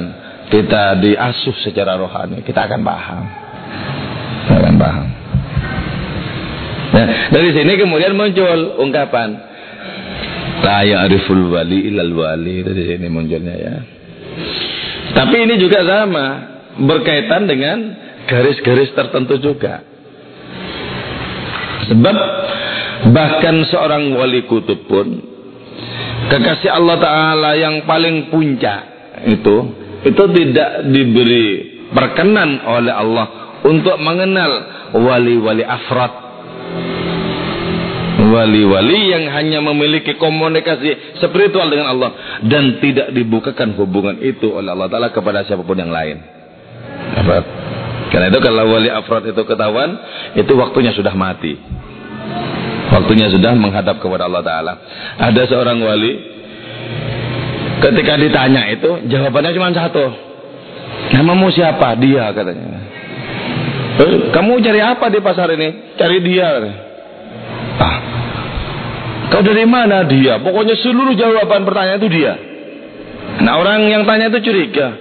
[0.50, 3.24] kita diasuh secara rohani, kita akan paham.
[4.48, 5.06] Kita akan paham.
[6.88, 9.36] Nah, dari sini kemudian muncul ungkapan
[10.64, 13.74] la ya'riful wali ilal wali dari sini munculnya ya.
[15.12, 16.26] Tapi ini juga sama
[16.80, 17.92] berkaitan dengan
[18.24, 19.84] garis-garis tertentu juga.
[21.92, 22.16] Sebab
[23.12, 25.20] bahkan seorang wali kutub pun
[26.32, 28.80] kekasih Allah Ta'ala yang paling puncak
[29.28, 29.56] itu
[30.08, 31.46] itu tidak diberi
[31.92, 34.50] perkenan oleh Allah untuk mengenal
[34.94, 36.28] wali-wali afrad
[38.18, 42.10] wali-wali yang hanya memiliki komunikasi spiritual dengan Allah
[42.44, 46.18] dan tidak dibukakan hubungan itu oleh Allah Taala kepada siapa pun yang lain.
[48.08, 49.90] Karena itu kalau wali afrod itu ketahuan,
[50.34, 51.54] itu waktunya sudah mati.
[52.88, 54.72] Waktunya sudah menghadap kepada Allah Taala.
[55.20, 56.12] Ada seorang wali
[57.78, 60.04] ketika ditanya itu jawabannya cuma satu.
[61.14, 61.94] Namamu siapa?
[62.00, 62.77] Dia katanya.
[63.98, 65.98] Eh, kamu cari apa di pasar ini?
[65.98, 66.48] Cari dia.
[67.78, 67.98] Ah,
[69.28, 70.38] Kau dari mana dia?
[70.38, 72.32] Pokoknya seluruh jawaban pertanyaan itu dia.
[73.42, 74.94] Nah orang yang tanya itu curiga.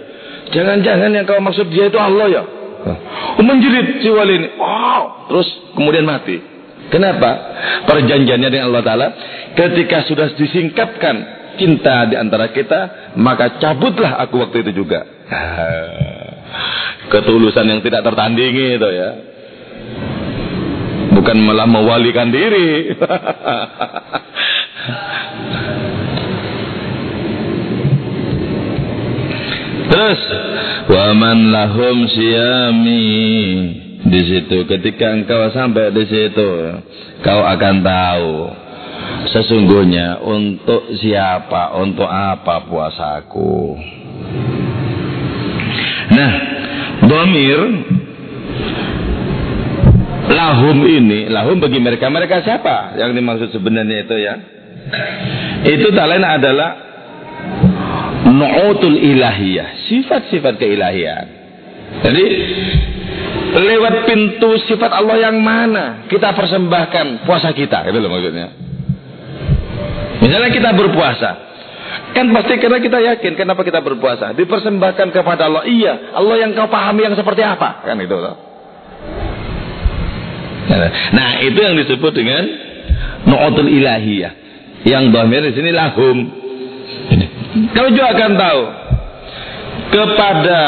[0.52, 2.44] Jangan-jangan yang kau maksud dia itu Allah ya?
[3.38, 4.50] Oh, menjerit si wali ini.
[4.56, 5.28] Wow.
[5.32, 6.40] Terus kemudian mati.
[6.88, 7.32] Kenapa?
[7.84, 9.08] Perjanjiannya dengan Allah Ta'ala.
[9.54, 11.16] Ketika sudah disingkapkan
[11.60, 13.14] cinta di antara kita.
[13.20, 15.04] Maka cabutlah aku waktu itu juga.
[17.08, 19.10] Ketulusan yang tidak tertandingi itu ya
[21.18, 22.94] bukan malah mewalikan diri.
[29.88, 30.22] Terus
[30.94, 33.08] waman lahum siami
[34.08, 36.50] di situ ketika engkau sampai di situ
[37.26, 38.32] kau akan tahu
[39.34, 43.76] sesungguhnya untuk siapa untuk apa puasaku.
[46.08, 46.57] Nah,
[47.06, 47.60] domir
[50.28, 54.34] lahum ini, lahum bagi mereka, mereka siapa yang dimaksud sebenarnya itu ya?
[55.68, 56.70] Itu tak lain adalah
[58.28, 61.26] nu'utul ilahiyah, sifat-sifat keilahian.
[62.04, 62.26] Jadi
[63.56, 68.48] lewat pintu sifat Allah yang mana kita persembahkan puasa kita, itu loh maksudnya.
[70.18, 71.32] Misalnya kita berpuasa,
[72.16, 75.64] kan pasti karena kita yakin kenapa kita berpuasa, dipersembahkan kepada Allah.
[75.68, 78.36] Iya, Allah yang kau pahami yang seperti apa, kan itu loh.
[81.16, 82.44] Nah, itu yang disebut dengan
[83.24, 84.34] nu'atul ilahiyah.
[84.84, 86.18] Yang dhamir di sini lahum.
[87.74, 88.62] Kau juga akan tahu
[89.88, 90.60] kepada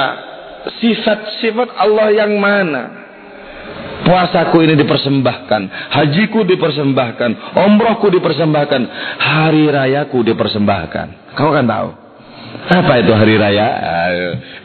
[0.80, 2.99] sifat-sifat Allah yang mana
[4.10, 5.62] puasaku ini dipersembahkan,
[5.94, 8.82] hajiku dipersembahkan, umrohku dipersembahkan,
[9.22, 11.38] hari rayaku dipersembahkan.
[11.38, 11.90] Kau akan tahu.
[12.50, 13.68] Apa itu hari raya?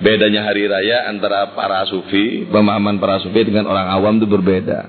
[0.01, 4.89] Bedanya hari raya antara para sufi, pemahaman para sufi dengan orang awam itu berbeda.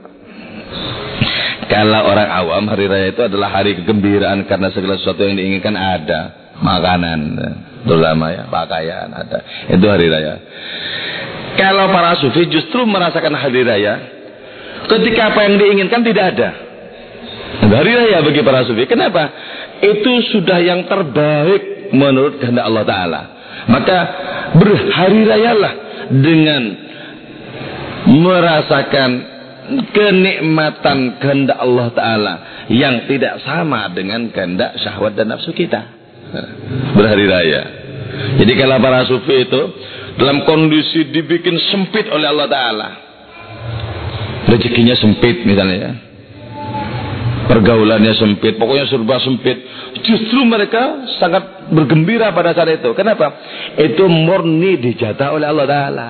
[1.67, 6.55] Kalau orang awam hari raya itu adalah hari kegembiraan karena segala sesuatu yang diinginkan ada,
[6.63, 7.19] makanan,
[7.83, 9.43] terutama ya, pakaian ada.
[9.67, 10.39] Itu hari raya.
[11.59, 14.15] Kalau para sufi justru merasakan hari raya
[14.87, 16.49] ketika apa yang diinginkan tidak ada.
[17.65, 18.83] Hari raya bagi para sufi.
[18.87, 19.31] Kenapa?
[19.79, 23.21] Itu sudah yang terbaik menurut kehendak Allah Ta'ala.
[23.65, 23.97] Maka
[24.59, 25.73] berhari rayalah
[26.11, 26.63] dengan
[28.05, 29.11] merasakan
[29.91, 32.33] kenikmatan kehendak Allah Ta'ala
[32.69, 35.81] yang tidak sama dengan kehendak syahwat dan nafsu kita.
[36.93, 37.61] Berhari raya.
[38.39, 39.61] Jadi kalau para sufi itu
[40.15, 42.89] dalam kondisi dibikin sempit oleh Allah Ta'ala
[44.45, 45.91] rezekinya sempit misalnya ya
[47.45, 49.57] pergaulannya sempit pokoknya serba sempit
[50.01, 53.31] justru mereka sangat bergembira pada saat itu kenapa?
[53.77, 56.09] itu murni dijatah oleh Allah Ta'ala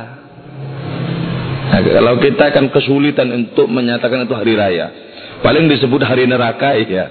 [1.72, 4.88] nah, kalau kita akan kesulitan untuk menyatakan itu hari raya
[5.44, 7.06] paling disebut hari neraka ya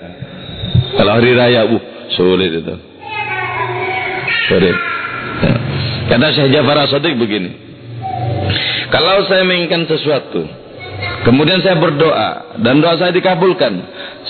[0.97, 1.83] kalau hari raya uh
[2.17, 2.75] sulit itu
[4.49, 4.77] sulit
[5.45, 5.55] ya.
[6.05, 7.51] Kata Syekh Jafar Asadik begini.
[8.93, 10.45] Kalau saya menginginkan sesuatu,
[11.25, 13.73] kemudian saya berdoa dan doa saya dikabulkan,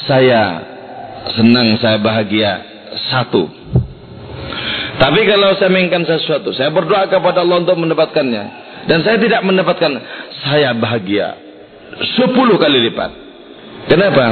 [0.07, 0.42] saya
[1.35, 2.62] senang, saya bahagia
[3.11, 3.50] satu.
[4.94, 8.44] Tapi kalau saya menginginkan sesuatu, saya berdoa kepada Allah untuk mendapatkannya
[8.87, 9.92] dan saya tidak mendapatkan,
[10.46, 11.35] saya bahagia
[12.14, 13.11] sepuluh kali lipat.
[13.85, 14.26] Kenapa?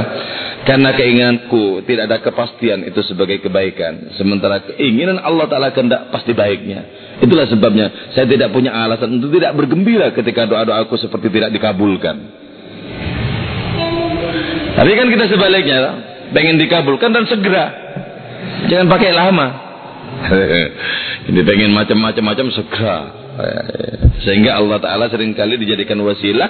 [0.63, 4.15] Karena keinginanku tidak ada kepastian itu sebagai kebaikan.
[4.15, 6.87] Sementara keinginan Allah Ta'ala kehendak pasti baiknya.
[7.19, 12.42] Itulah sebabnya saya tidak punya alasan untuk tidak bergembira ketika doa-doaku seperti tidak dikabulkan.
[14.73, 15.79] Tapi kan kita sebaliknya,
[16.33, 17.65] pengen dikabulkan dan segera.
[18.67, 19.47] Jangan pakai lama.
[21.29, 22.97] Ini pengen macam-macam-macam segera.
[24.21, 26.49] Sehingga Allah Ta'ala sering kali dijadikan wasilah.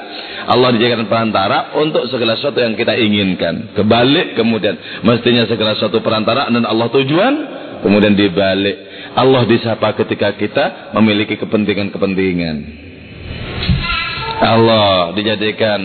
[0.51, 3.71] Allah dijadikan perantara untuk segala sesuatu yang kita inginkan.
[3.73, 4.75] Kebalik kemudian.
[5.07, 7.33] Mestinya segala sesuatu perantara dan Allah tujuan.
[7.83, 8.77] Kemudian dibalik.
[9.15, 12.55] Allah disapa ketika kita memiliki kepentingan-kepentingan.
[14.43, 15.79] Allah dijadikan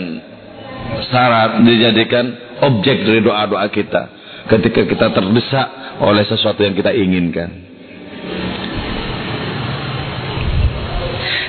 [1.09, 2.25] syarat, dijadikan
[2.63, 4.01] objek dari doa-doa kita
[4.49, 5.67] ketika kita terdesak
[6.01, 7.49] oleh sesuatu yang kita inginkan.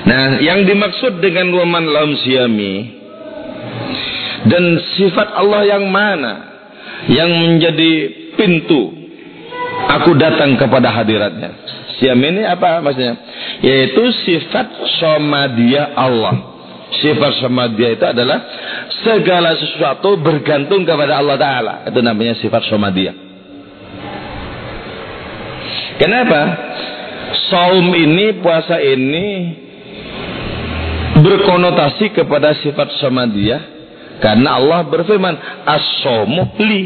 [0.01, 2.75] Nah, yang dimaksud dengan waman lam siami
[4.49, 4.63] dan
[4.97, 6.33] sifat Allah yang mana
[7.05, 7.93] yang menjadi
[8.33, 8.91] pintu
[9.89, 11.53] aku datang kepada hadiratnya.
[11.97, 13.13] Siam ini apa maksudnya?
[13.61, 16.50] Yaitu sifat somadia Allah.
[16.91, 18.39] Sifat somadia itu adalah
[18.99, 21.73] segala sesuatu bergantung kepada Allah Ta'ala.
[21.87, 23.15] Itu namanya sifat somadia.
[25.95, 26.41] Kenapa?
[27.47, 29.27] Saum ini, puasa ini
[31.15, 33.61] berkonotasi kepada sifat somadia.
[34.19, 36.83] Karena Allah berfirman, as-somu li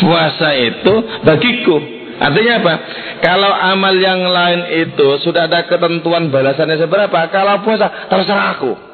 [0.00, 1.76] puasa itu bagiku.
[2.22, 2.74] Artinya apa?
[3.20, 8.91] Kalau amal yang lain itu sudah ada ketentuan balasannya seberapa, kalau puasa terserah aku.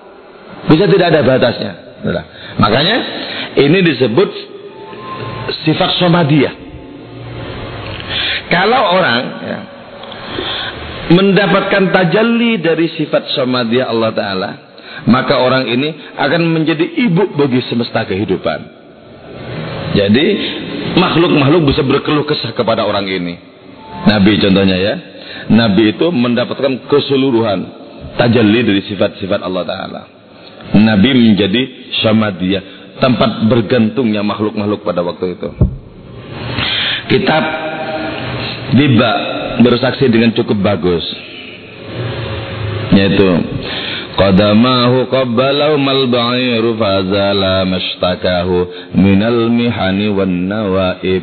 [0.68, 1.72] Bisa tidak ada batasnya.
[1.98, 2.24] Nah,
[2.61, 2.96] makanya
[3.56, 4.30] ini disebut
[5.66, 6.52] sifat somadia.
[8.48, 9.58] Kalau orang ya,
[11.12, 14.50] mendapatkan tajalli dari sifat somadia Allah Ta'ala,
[15.08, 18.61] maka orang ini akan menjadi ibu bagi semesta kehidupan.
[19.96, 20.26] Jadi
[20.96, 23.34] makhluk-makhluk bisa berkeluh kesah kepada orang ini.
[24.08, 24.94] Nabi contohnya ya.
[25.48, 27.58] Nabi itu mendapatkan keseluruhan
[28.20, 30.17] tajalli dari sifat-sifat Allah Ta'ala.
[30.76, 31.62] Nabi menjadi
[32.04, 32.64] samadiyah.
[32.98, 35.48] Tempat bergantungnya makhluk-makhluk pada waktu itu.
[37.09, 37.68] Kitab
[38.68, 39.12] Diba
[39.64, 41.04] bersaksi dengan cukup bagus.
[42.92, 43.28] Yaitu
[44.18, 51.22] قدماه قبلهما البعير فزال ما اشتكاه من المحن والنوائب.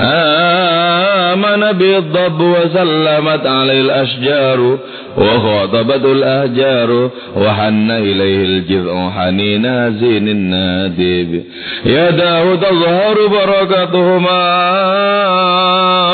[0.00, 4.78] آمن بالضب وسلمت عليه الأشجار
[5.18, 11.44] وخاطبت الأهجار وحن إليه الجذع حنين زين الناديب.
[11.86, 14.40] يداه تظهر بركتهما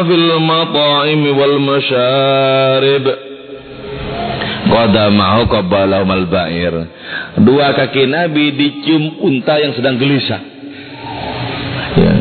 [0.02, 3.25] في المطاعم والمشارب.
[4.66, 6.74] Qadamahu qabbalahum al-ba'ir.
[7.42, 10.42] Dua kaki Nabi dicium unta yang sedang gelisah.
[11.96, 12.14] Ya.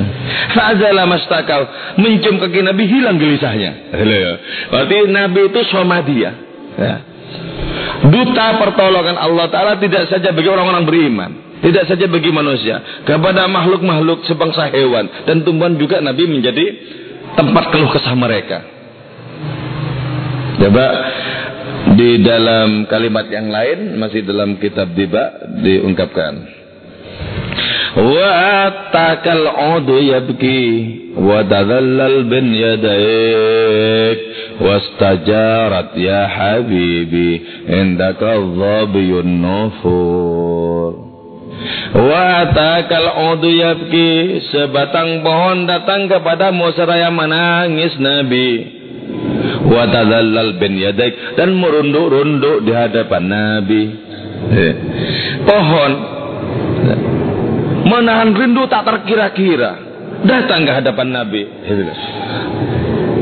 [0.56, 1.68] Fa'azala mastakal.
[2.00, 3.72] Mencium kaki Nabi hilang gelisahnya.
[3.92, 4.32] Ya.
[4.72, 6.32] Berarti Nabi itu somadia.
[6.80, 6.96] Ya.
[8.06, 11.32] Duta pertolongan Allah Ta'ala tidak saja bagi orang-orang beriman.
[11.64, 13.04] Tidak saja bagi manusia.
[13.08, 15.26] Kepada makhluk-makhluk sebangsa hewan.
[15.26, 16.66] Dan tumbuhan juga Nabi menjadi
[17.34, 18.60] tempat keluh kesah mereka.
[20.56, 20.86] Coba
[21.94, 26.34] di dalam kalimat yang lain masih dalam kitab Diba diungkapkan.
[27.96, 29.46] Wa takal
[29.80, 30.64] udu yabki
[31.16, 34.20] wa tadallal bin yadaik
[34.60, 40.92] wastajarat ya habibi indaka dhabiyun nufur.
[41.96, 48.84] Wa takal udu yabki sebatang pohon datang kepadamu seraya menangis Nabi
[49.66, 53.84] wa tadallal bin yadik dan merunduk-runduk di hadapan Nabi.
[54.46, 54.74] Eh.
[55.46, 55.92] Pohon
[57.86, 59.72] menahan rindu tak terkira-kira
[60.26, 61.44] datang ke hadapan Nabi.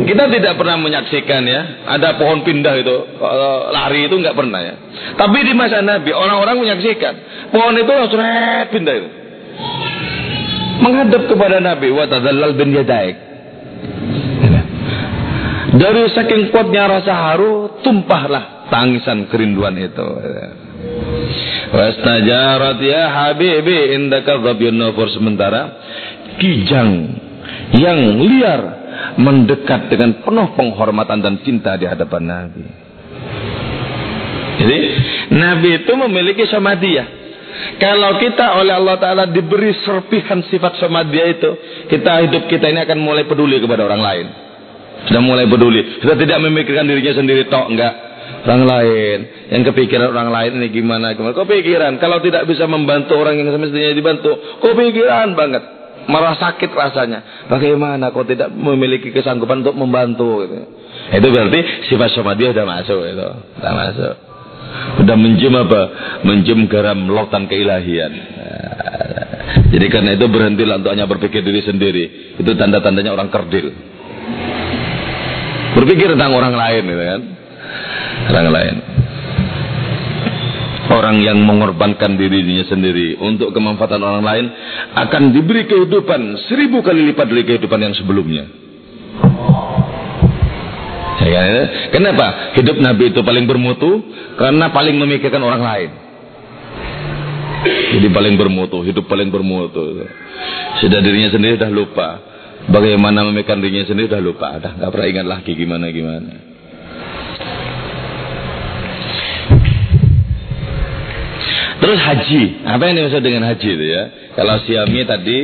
[0.04, 2.96] Kita tidak pernah menyaksikan ya, ada pohon pindah itu,
[3.72, 4.76] lari itu nggak pernah ya.
[5.16, 7.14] Tapi di masa Nabi orang-orang menyaksikan
[7.56, 8.20] pohon itu langsung
[8.72, 9.10] pindah itu.
[10.84, 13.16] Menghadap kepada Nabi wa tadallal bin yadaik.
[15.74, 20.06] Dari saking kuatnya rasa haru, tumpahlah tangisan kerinduan itu.
[21.74, 25.74] Wastajarat ya habibi indaka ghabyun nufur sementara
[26.38, 27.18] kijang
[27.74, 28.62] yang liar
[29.18, 32.66] mendekat dengan penuh penghormatan dan cinta di hadapan Nabi.
[34.62, 34.80] Jadi
[35.34, 37.26] Nabi itu memiliki samadiyah.
[37.82, 41.52] Kalau kita oleh Allah Ta'ala diberi serpihan sifat samadiyah itu,
[41.90, 44.43] kita hidup kita ini akan mulai peduli kepada orang lain.
[45.10, 46.00] Sudah mulai peduli.
[46.00, 47.94] Sudah tidak memikirkan dirinya sendiri tok enggak.
[48.44, 49.18] Orang lain.
[49.52, 51.16] Yang kepikiran orang lain ini gimana.
[51.16, 51.36] gimana.
[51.36, 52.00] Kepikiran.
[52.00, 54.60] Kalau tidak bisa membantu orang yang semestinya dibantu.
[54.60, 55.64] Kepikiran banget.
[56.08, 57.48] Marah sakit rasanya.
[57.48, 60.44] Bagaimana kau tidak memiliki kesanggupan untuk membantu.
[60.44, 60.56] Gitu.
[61.20, 63.00] Itu berarti sifat sama dia sudah masuk.
[63.08, 63.28] Itu.
[63.60, 64.14] Sudah masuk.
[65.00, 65.82] Sudah mencium apa?
[66.28, 68.12] Mencium garam lautan keilahian.
[69.74, 72.04] Jadi karena itu berhentilah untuk hanya berpikir diri sendiri.
[72.38, 73.93] Itu tanda-tandanya orang kerdil.
[75.74, 77.22] Berpikir tentang orang lain gitu kan.
[78.30, 78.76] Orang lain.
[80.94, 84.46] Orang yang mengorbankan dirinya sendiri untuk kemanfaatan orang lain
[84.94, 88.46] akan diberi kehidupan seribu kali lipat dari kehidupan yang sebelumnya.
[91.24, 91.66] Ya, kan?
[91.96, 92.54] Kenapa?
[92.60, 94.04] Hidup Nabi itu paling bermutu
[94.36, 95.90] karena paling memikirkan orang lain.
[97.64, 100.04] Jadi paling bermutu, hidup paling bermutu.
[100.84, 102.33] Sudah dirinya sendiri sudah lupa.
[102.72, 106.32] Bagaimana memikirkan dirinya sendiri sudah lupa, dah nggak pernah ingat lagi gimana gimana.
[111.84, 114.04] Terus haji, apa yang dimaksud dengan haji itu ya?
[114.40, 115.38] Kalau siami tadi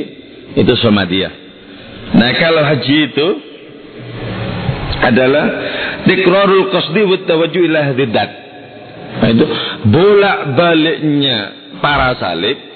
[0.56, 1.28] itu somadia.
[2.16, 3.28] Nah kalau haji itu
[5.04, 5.46] adalah
[6.08, 7.82] dikrarul qasdi wa tawajjuh ila
[9.20, 9.46] Nah itu
[9.92, 11.38] bolak-baliknya
[11.84, 12.69] para salib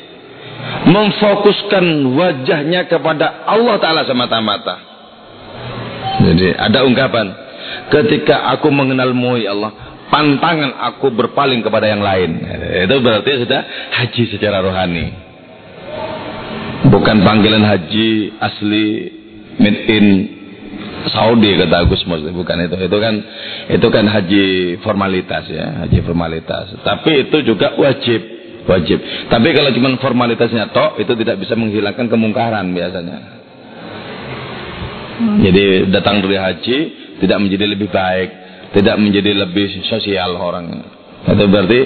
[0.84, 1.86] memfokuskan
[2.16, 4.76] wajahnya kepada Allah Ta'ala semata-mata.
[6.24, 7.28] Jadi ada ungkapan,
[7.90, 9.72] ketika aku mengenalmu ya Allah,
[10.14, 12.38] pantangan aku berpaling kepada yang lain.
[12.86, 13.62] Itu berarti sudah
[13.98, 15.06] haji secara rohani.
[16.94, 18.88] Bukan panggilan haji asli
[19.58, 20.06] made in
[21.12, 23.16] Saudi kata Agus Mus bukan itu itu kan
[23.68, 24.46] itu kan haji
[24.80, 28.24] formalitas ya haji formalitas tapi itu juga wajib
[28.68, 29.00] wajib.
[29.28, 33.18] Tapi kalau cuma formalitasnya tok itu tidak bisa menghilangkan kemungkaran biasanya.
[35.14, 35.40] Hmm.
[35.46, 36.78] Jadi datang dari haji
[37.22, 38.30] tidak menjadi lebih baik,
[38.74, 40.84] tidak menjadi lebih sosial orang.
[41.24, 41.80] Itu berarti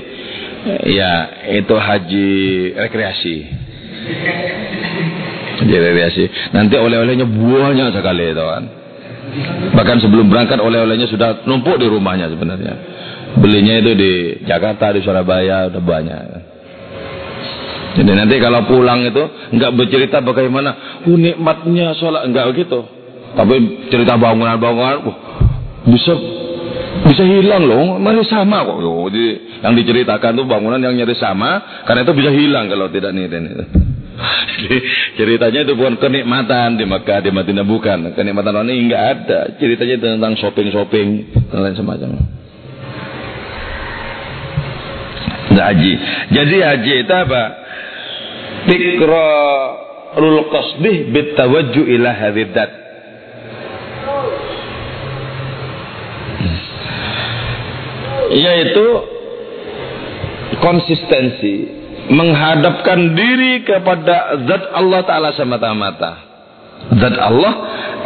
[0.90, 1.12] ya
[1.60, 2.30] itu haji
[2.78, 3.36] rekreasi.
[5.62, 6.24] Haji rekreasi.
[6.56, 8.64] Nanti oleh-olehnya banyak sekali itu kan.
[9.76, 12.74] Bahkan sebelum berangkat oleh-olehnya sudah numpuk di rumahnya sebenarnya.
[13.38, 14.14] Belinya itu di
[14.48, 16.47] Jakarta, di Surabaya udah banyak.
[17.98, 19.24] Jadi nanti kalau pulang itu
[19.58, 22.86] nggak bercerita bagaimana uh, nikmatnya sholat nggak begitu.
[23.34, 23.56] Tapi
[23.90, 25.18] cerita bangunan-bangunan uh,
[25.90, 26.14] bisa
[27.10, 28.78] bisa hilang loh, masih sama kok.
[29.10, 29.26] Jadi
[29.66, 33.66] yang diceritakan tuh bangunan yang nyaris sama, karena itu bisa hilang kalau tidak nih itu.
[35.14, 38.18] ceritanya itu bukan kenikmatan di Mekah, di Madinah bukan.
[38.18, 39.40] Kenikmatan ini enggak ada.
[39.62, 41.08] Ceritanya tentang shopping-shopping
[41.54, 42.38] dan lain semacamnya.
[45.58, 45.94] haji.
[46.34, 47.44] Jadi haji itu apa?
[48.66, 52.72] Tikrarul qasdih bitawajju ila hadidat.
[58.28, 58.86] Yaitu
[60.60, 61.56] konsistensi
[62.12, 66.14] menghadapkan diri kepada zat Allah Ta'ala semata-mata.
[66.88, 67.54] Zat Allah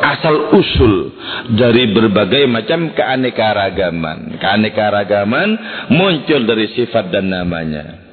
[0.01, 1.13] asal usul
[1.53, 4.41] dari berbagai macam keanekaragaman.
[4.41, 5.49] Keanekaragaman
[5.93, 8.10] muncul dari sifat dan namanya.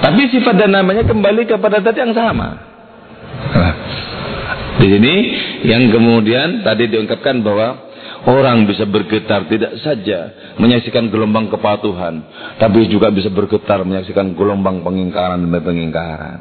[0.00, 2.48] Tapi sifat dan namanya kembali kepada zat yang sama.
[3.56, 3.74] Nah,
[4.76, 5.14] di sini
[5.64, 7.86] yang kemudian tadi diungkapkan bahwa
[8.28, 12.22] orang bisa bergetar tidak saja menyaksikan gelombang kepatuhan,
[12.60, 16.38] tapi juga bisa bergetar menyaksikan gelombang pengingkaran demi pengingkaran.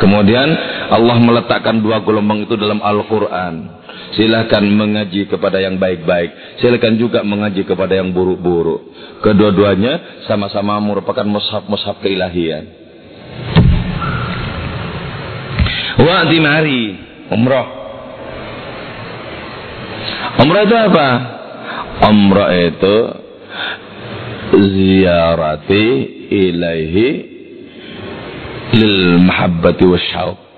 [0.00, 0.48] Kemudian
[0.88, 3.79] Allah meletakkan dua gelombang itu dalam Al-Quran.
[4.18, 6.58] Silahkan mengaji kepada yang baik-baik.
[6.58, 8.90] Silahkan juga mengaji kepada yang buruk-buruk.
[9.22, 12.66] Kedua-duanya sama-sama merupakan mushaf-mushaf keilahian.
[16.00, 16.82] Wa'di mari.
[17.30, 17.68] Umrah.
[20.42, 21.08] Umrah itu apa?
[22.10, 22.96] Umrah itu
[24.50, 25.86] ziarati
[26.30, 27.06] ilaihi
[28.74, 30.49] lil mahabbati wasyauq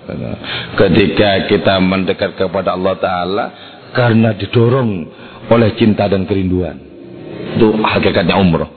[0.77, 3.45] Ketika kita mendekat kepada Allah Ta'ala
[3.93, 4.91] karena didorong
[5.53, 6.77] oleh cinta dan kerinduan.
[7.57, 8.71] Itu hakikatnya umroh.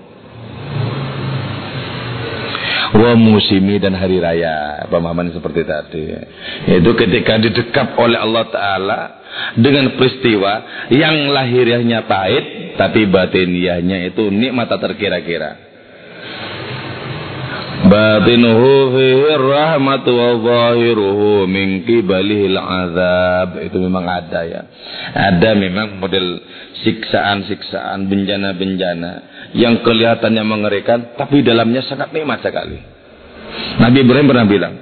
[2.95, 4.87] Wa musimi dan hari raya.
[4.87, 6.03] Pemahaman seperti tadi.
[6.79, 8.99] Itu ketika didekap oleh Allah Ta'ala
[9.59, 12.45] dengan peristiwa yang lahiriahnya pahit
[12.79, 15.74] tapi batiniahnya itu nikmat tak terkira-kira
[17.89, 23.61] batinuhu fihi rahmatu wa zahiruhu min qibalihil azab.
[23.61, 24.61] Itu memang ada ya.
[25.13, 26.41] Ada memang model
[26.85, 29.11] siksaan-siksaan bencana-bencana
[29.57, 32.81] yang kelihatannya mengerikan tapi dalamnya sangat nikmat sekali.
[33.79, 34.73] Nabi Ibrahim pernah bilang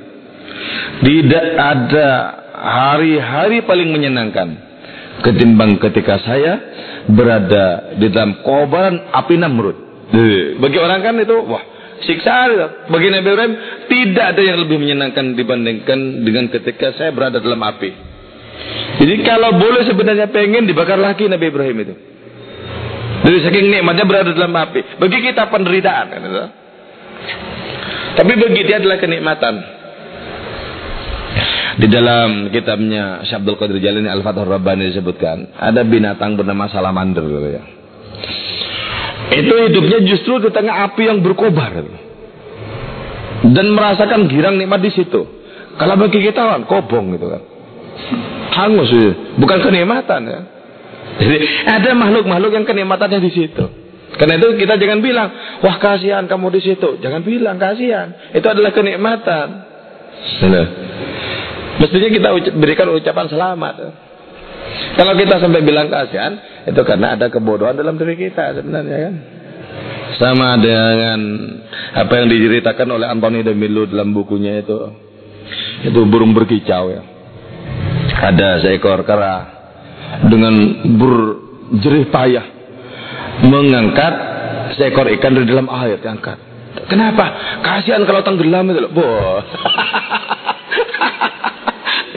[1.04, 2.10] tidak ada
[2.54, 4.56] hari-hari paling menyenangkan
[5.22, 6.54] ketimbang ketika saya
[7.12, 9.78] berada di dalam kobaran api Namrud.
[10.62, 11.73] Bagi orang kan itu wah
[12.04, 12.68] siksaan itu.
[12.92, 13.54] Bagi Ibrahim
[13.88, 17.92] tidak ada yang lebih menyenangkan dibandingkan dengan ketika saya berada dalam api.
[19.02, 21.96] Jadi kalau boleh sebenarnya pengen dibakar lagi Nabi Ibrahim itu.
[23.24, 25.00] Dari saking nikmatnya berada dalam api.
[25.00, 26.46] Bagi kita penderitaan kan itu.
[28.14, 29.56] Tapi bagi dia adalah kenikmatan.
[31.74, 35.58] Di dalam kitabnya Syabdul Qadir Jalini Al-Fatah Rabbani disebutkan.
[35.58, 37.26] Ada binatang bernama salamander.
[37.26, 37.64] Gitu ya.
[39.32, 41.80] Itu hidupnya justru di tengah api yang berkobar.
[43.44, 45.22] Dan merasakan girang nikmat di situ.
[45.80, 47.42] Kalau bagi kita kan kobong gitu kan.
[48.54, 49.12] Hangus itu.
[49.40, 50.42] Bukan kenikmatan ya.
[51.14, 51.38] Jadi
[51.70, 53.66] ada makhluk-makhluk yang kenikmatannya di situ.
[54.14, 55.30] Karena itu kita jangan bilang,
[55.66, 57.02] wah kasihan kamu di situ.
[57.02, 58.14] Jangan bilang kasihan.
[58.34, 59.48] Itu adalah kenikmatan.
[61.82, 63.74] Mestinya kita berikan ucapan selamat.
[64.94, 66.38] Kalau kita sampai bilang kasihan,
[66.70, 69.16] itu karena ada kebodohan dalam diri kita sebenarnya kan.
[70.22, 71.20] Sama dengan
[71.98, 74.78] apa yang diceritakan oleh Anthony de Milo dalam bukunya itu.
[75.84, 77.02] Itu burung berkicau ya.
[78.14, 79.36] Ada seekor kera
[80.30, 80.54] dengan
[80.96, 82.46] berjerih payah
[83.42, 84.14] mengangkat
[84.78, 86.38] seekor ikan dari dalam air diangkat.
[86.86, 87.58] Kenapa?
[87.66, 88.92] Kasihan kalau tenggelam itu loh.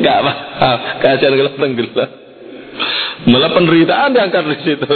[0.05, 0.33] Gak apa.
[1.01, 2.26] Kasihan kalau tenggelam.
[3.25, 4.93] Malah penderitaan diangkat di situ.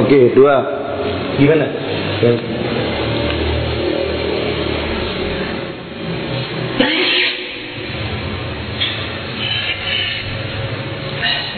[0.00, 0.56] Oke, dua.
[1.36, 1.66] Gimana?
[2.24, 2.32] Ya.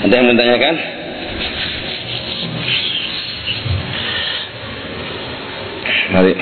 [0.03, 0.75] Ada yang menanyakan?
[6.13, 6.35] Mari.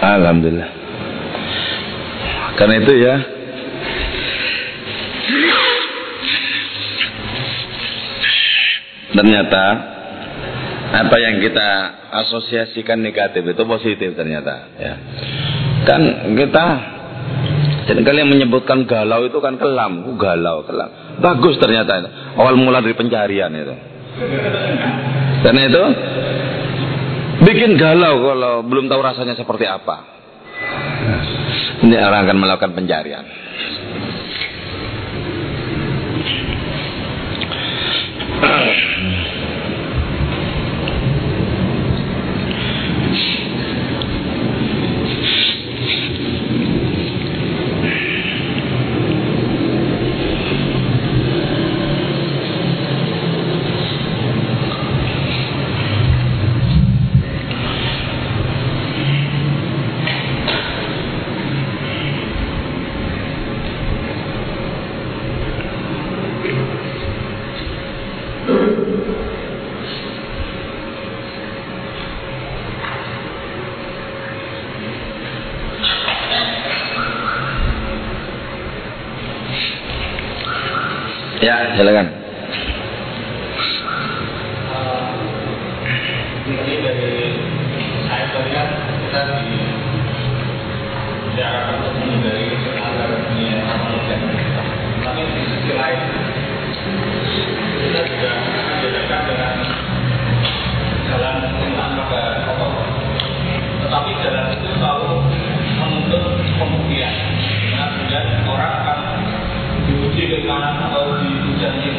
[0.00, 0.70] Alhamdulillah.
[2.56, 3.14] Karena itu ya
[9.16, 9.64] ternyata
[10.90, 11.68] apa yang kita
[12.24, 14.94] asosiasikan negatif itu positif ternyata ya.
[15.84, 16.64] Kan kita
[17.90, 21.18] jadi kalian menyebutkan galau itu kan kelam, galau, kelam.
[21.20, 22.00] Bagus ternyata
[22.38, 23.74] awal mula dari pencarian itu.
[25.40, 25.82] Karena itu
[27.40, 30.04] Bikin galau kalau belum tahu rasanya seperti apa.
[31.80, 33.24] Ini orang akan melakukan pencarian.
[81.40, 82.19] Ya, silakan.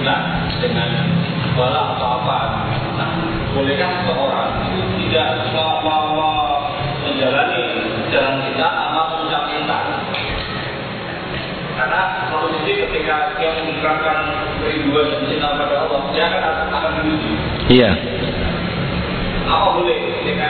[0.02, 0.18] Cinta
[0.58, 0.90] dengan
[1.54, 2.38] bala atau apa.
[2.98, 3.10] Nah,
[3.54, 5.46] bolehkah seorang itu tidak
[5.86, 6.10] mau
[7.06, 7.62] menjalani
[8.10, 9.78] jalan cinta tanpa mengucap cinta?
[11.78, 12.02] Karena
[12.34, 14.18] satu sisi ketika dia mengungkapkan
[14.66, 17.34] kerinduan dan cinta pada Allah, dia akan akan diuji.
[17.70, 17.92] Iya.
[19.46, 20.50] Apa boleh ketika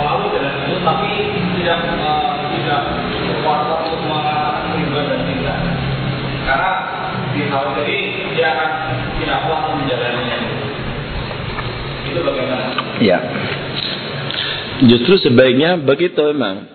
[0.00, 1.12] melalui jalan itu tapi
[1.60, 2.80] tidak uh, tidak
[3.20, 5.54] berkuasa untuk mengatakan kerinduan dan cinta?
[6.48, 6.72] Karena
[7.34, 7.98] di hal ini
[8.34, 8.70] dia akan
[9.22, 10.38] tidak kuat menjalaninya.
[12.10, 12.64] Itu bagaimana?
[13.00, 13.18] Ya.
[14.90, 16.66] Justru sebaiknya begitu memang.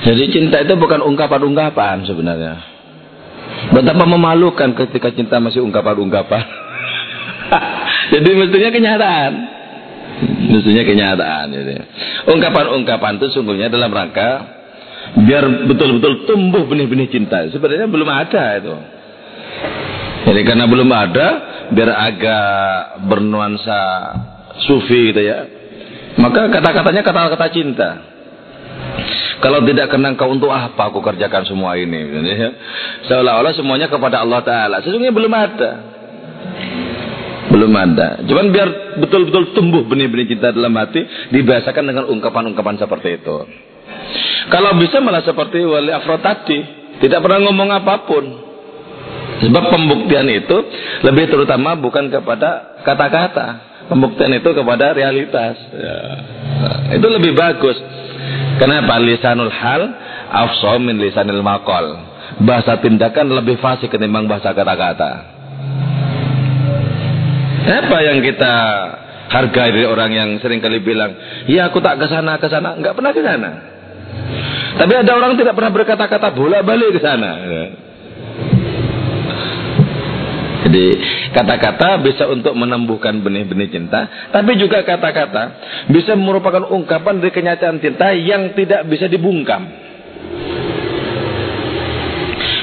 [0.00, 2.54] Jadi cinta itu bukan ungkapan-ungkapan sebenarnya.
[3.70, 6.44] Betapa memalukan ketika cinta masih ungkapan-ungkapan.
[8.16, 9.32] Jadi mestinya kenyataan.
[10.48, 11.46] Mestinya kenyataan.
[11.52, 11.72] Jadi.
[12.32, 14.58] Ungkapan-ungkapan itu sungguhnya dalam rangka
[15.20, 17.44] biar betul-betul tumbuh benih-benih cinta.
[17.52, 18.99] Sebenarnya belum ada itu.
[20.20, 21.28] Jadi karena belum ada,
[21.72, 22.48] biar agak
[23.08, 23.80] bernuansa
[24.68, 25.38] sufi gitu ya.
[26.20, 27.90] Maka kata-katanya kata-kata cinta.
[29.40, 31.96] Kalau tidak kenang kau untuk apa aku kerjakan semua ini.
[32.28, 32.50] Ya.
[33.08, 34.76] Seolah-olah semuanya kepada Allah Ta'ala.
[34.84, 35.70] Sesungguhnya belum ada.
[37.48, 38.20] Belum ada.
[38.28, 41.32] Cuman biar betul-betul tumbuh benih-benih cinta dalam hati.
[41.32, 43.36] Dibiasakan dengan ungkapan-ungkapan seperti itu.
[44.52, 46.60] Kalau bisa malah seperti wali afro tadi.
[47.00, 48.49] Tidak pernah ngomong apa pun.
[49.40, 50.56] Sebab pembuktian itu
[51.00, 53.46] lebih terutama bukan kepada kata-kata.
[53.88, 55.56] Pembuktian itu kepada realitas.
[55.74, 55.98] Ya.
[56.60, 57.74] Nah, itu lebih bagus.
[58.60, 59.00] Kenapa?
[59.00, 59.82] Lisanul hal
[60.30, 61.98] afsal min lisanil makol.
[62.44, 65.40] Bahasa tindakan lebih fasih ketimbang bahasa kata-kata.
[67.60, 68.54] Apa yang kita
[69.30, 71.12] hargai dari orang yang sering kali bilang,
[71.48, 73.50] ya aku tak ke sana ke sana, nggak pernah ke sana.
[74.80, 77.30] Tapi ada orang tidak pernah berkata-kata bolak balik ke sana.
[80.60, 80.86] Jadi
[81.32, 85.42] kata-kata bisa untuk menumbuhkan benih-benih cinta, tapi juga kata-kata
[85.88, 89.66] bisa merupakan ungkapan dari kenyataan cinta yang tidak bisa dibungkam.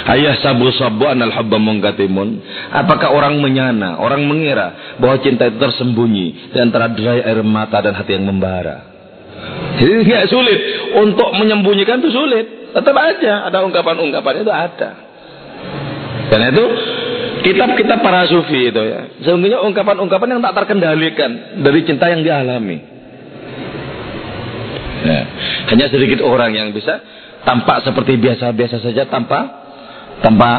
[0.08, 2.40] Ayah sabu sabu anal habba mungkatimun.
[2.72, 7.92] Apakah orang menyana, orang mengira bahwa cinta itu tersembunyi di antara derai air mata dan
[7.92, 8.88] hati yang membara.
[9.78, 10.60] Jadi nggak sulit
[10.96, 12.72] untuk menyembunyikan itu sulit.
[12.72, 14.90] Tetap aja ada ungkapan-ungkapan itu ada.
[16.28, 16.66] Karena itu
[17.48, 19.24] kitab-kitab para sufi itu ya.
[19.24, 22.78] Sesungguhnya ungkapan-ungkapan yang tak terkendalikan dari cinta yang dialami.
[25.08, 25.22] Ya.
[25.72, 27.00] Hanya sedikit orang yang bisa
[27.48, 29.64] tampak seperti biasa-biasa saja tanpa
[30.20, 30.50] tanpa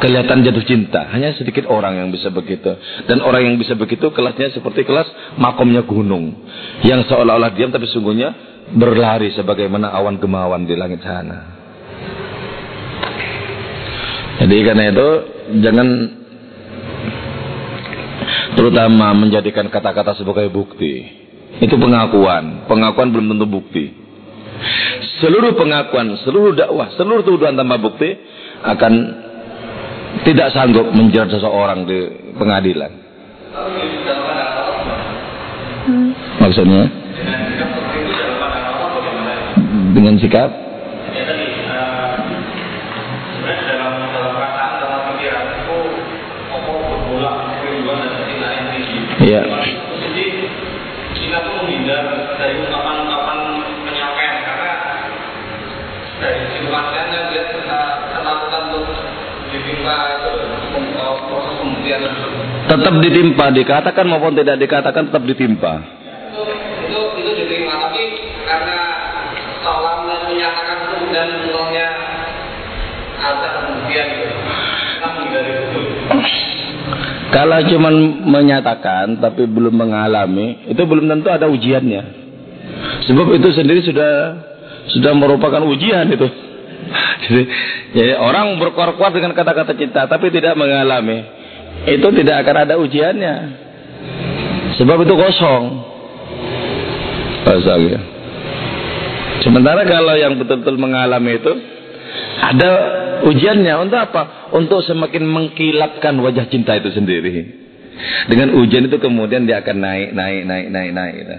[0.00, 1.06] kelihatan jatuh cinta.
[1.12, 2.74] Hanya sedikit orang yang bisa begitu.
[3.06, 6.34] Dan orang yang bisa begitu kelasnya seperti kelas makomnya gunung.
[6.82, 8.32] Yang seolah-olah diam tapi sungguhnya
[8.72, 11.60] berlari sebagaimana awan gemawan di langit sana.
[14.42, 15.08] Jadi karena itu
[15.60, 15.88] jangan
[18.54, 21.22] terutama menjadikan kata-kata sebagai bukti.
[21.60, 22.64] Itu pengakuan.
[22.68, 23.92] Pengakuan belum tentu bukti.
[25.20, 28.08] Seluruh pengakuan, seluruh dakwah, seluruh tuduhan tanpa bukti
[28.62, 28.92] akan
[30.22, 31.98] tidak sanggup menjerat seseorang di
[32.36, 32.92] pengadilan.
[36.40, 36.84] Maksudnya?
[39.92, 40.50] Dengan sikap?
[49.22, 49.40] Iya.
[50.02, 50.24] Jadi
[51.14, 52.02] kita pun menghindar
[52.42, 53.38] dari ungkapan-ungkapan
[53.86, 54.72] penyampaian karena
[56.18, 57.42] dari situasinya dia
[58.10, 58.86] ketakutan untuk
[59.54, 60.32] ditimpa itu
[61.30, 62.00] proses pembuktian.
[62.66, 65.72] Tetap ditimpa, dikatakan maupun tidak dikatakan tetap ditimpa.
[66.34, 66.42] Itu
[66.90, 68.02] itu itu diterima tapi
[68.42, 68.78] karena
[69.62, 71.86] seolah menyatakan itu dan mulanya
[73.22, 74.36] ada kemudian gitu.
[74.98, 75.80] Namun dari itu.
[77.42, 77.90] Kalau cuma
[78.38, 82.02] menyatakan tapi belum mengalami, itu belum tentu ada ujiannya.
[83.10, 84.12] Sebab itu sendiri sudah
[84.94, 86.22] sudah merupakan ujian itu.
[87.26, 87.42] Jadi,
[87.94, 91.26] jadi orang berkuat-kuat dengan kata-kata cinta tapi tidak mengalami,
[91.90, 93.34] itu tidak akan ada ujiannya.
[94.78, 95.62] Sebab itu kosong.
[97.42, 98.00] Kosong ya.
[99.42, 101.52] Sementara kalau yang betul-betul mengalami itu
[102.38, 102.70] ada
[103.26, 104.52] ujiannya untuk apa?
[104.54, 107.62] Untuk semakin mengkilapkan wajah cinta itu sendiri.
[108.26, 111.14] Dengan ujian itu kemudian dia akan naik, naik, naik, naik, naik.
[111.14, 111.36] Gitu.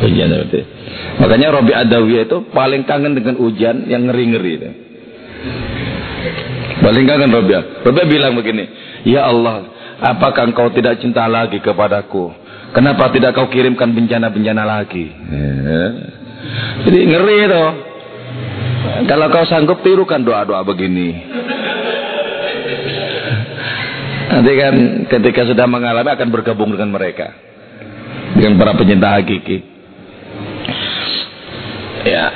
[0.00, 0.60] Ujian seperti
[1.20, 4.52] Makanya Robi Adawiyah itu paling kangen dengan ujian yang ngeri-ngeri.
[4.56, 4.70] Itu.
[6.80, 7.52] Paling kangen Robi.
[7.84, 8.64] Robi bilang begini,
[9.04, 9.68] Ya Allah,
[10.00, 12.32] apakah engkau tidak cinta lagi kepadaku?
[12.70, 15.10] Kenapa tidak kau kirimkan bencana-bencana lagi?
[15.10, 15.84] Ya.
[16.86, 17.64] Jadi ngeri itu.
[19.08, 21.08] Kalau kau sanggup tirukan doa-doa begini.
[24.30, 24.74] Nanti kan
[25.10, 27.34] ketika sudah mengalami akan bergabung dengan mereka.
[28.38, 29.58] Dengan para pencinta hakiki.
[32.06, 32.26] Ya.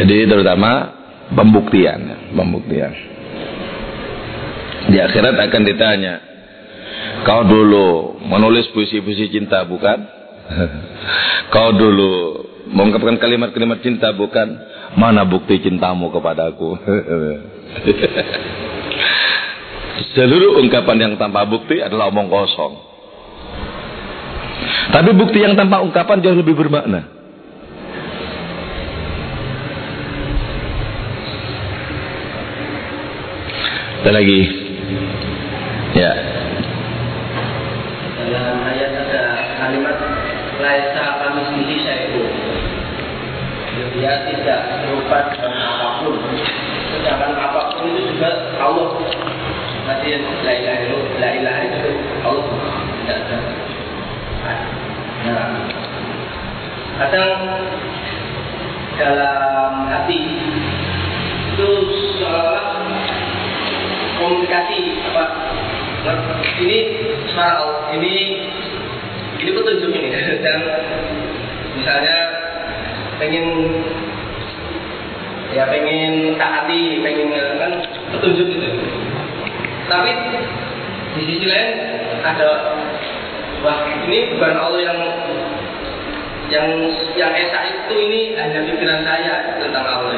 [0.00, 0.96] Jadi terutama
[1.34, 2.92] pembuktian, pembuktian.
[4.90, 6.14] Di akhirat akan ditanya,
[7.22, 9.98] kau dulu menulis puisi-puisi cinta bukan?
[11.54, 12.42] kau dulu
[12.72, 14.48] mengungkapkan kalimat-kalimat cinta bukan?
[14.98, 16.74] Mana bukti cintamu kepadaku?
[20.16, 22.74] Seluruh ungkapan yang tanpa bukti adalah omong kosong.
[24.90, 27.06] Tapi bukti yang tanpa ungkapan jauh lebih bermakna.
[34.00, 34.40] Ada lagi.
[35.94, 36.12] Ya.
[38.26, 39.22] Dalam ayat ada
[39.62, 39.96] kalimat
[40.58, 42.09] Laisa kami sendiri syai'u
[43.96, 46.14] Dia tidak berupa apa pun.
[46.92, 48.88] Sedangkan apa pun itu juga Allah.
[49.88, 50.06] Nanti
[50.44, 51.92] la ilaha itu La ilaha itu
[52.24, 52.46] Allah.
[53.00, 53.38] Tidak ada.
[55.20, 55.48] Nah.
[57.00, 57.32] Kadang
[59.00, 60.20] Dalam hati
[61.56, 61.68] Itu
[62.20, 62.66] seolah-olah
[64.20, 65.24] Komunikasi apa?
[66.04, 66.16] Nah,
[66.60, 66.78] ini
[67.32, 68.12] suara ini
[69.40, 70.08] ini petunjuk ini.
[70.44, 70.60] Dan
[71.80, 72.16] misalnya
[73.20, 73.46] pengen
[75.52, 77.28] ya pengen taati pengen
[77.60, 77.72] kan
[78.16, 78.68] petunjuk gitu.
[79.86, 80.10] Tapi
[81.18, 81.70] di sisi lain
[82.24, 82.48] ada
[83.60, 85.00] wah ini bukan Allah yang
[86.50, 86.66] yang
[87.14, 90.16] yang esa itu ini hanya pikiran saya tentang Allah.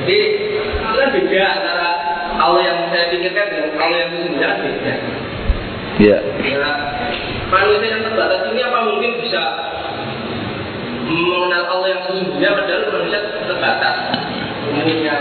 [0.00, 0.18] Jadi
[0.64, 1.88] itu kan beda antara
[2.36, 4.94] Allah yang saya pikirkan dengan Allah yang sesungguhnya beda
[5.96, 6.20] Ya.
[6.44, 6.68] Ya,
[7.48, 9.65] manusia yang terbatas ini apa mungkin bisa
[11.06, 13.96] mengenal Allah yang sesungguhnya padahal manusia terbatas.
[14.66, 15.16] Umurnya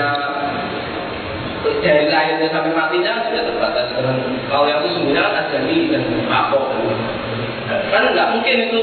[1.82, 3.86] dari lahirnya sampai matinya sudah terbatas.
[3.94, 4.18] Dengan
[4.50, 6.64] Allah yang sesungguhnya kan ajali dan kapok
[7.66, 8.82] kan nggak mungkin itu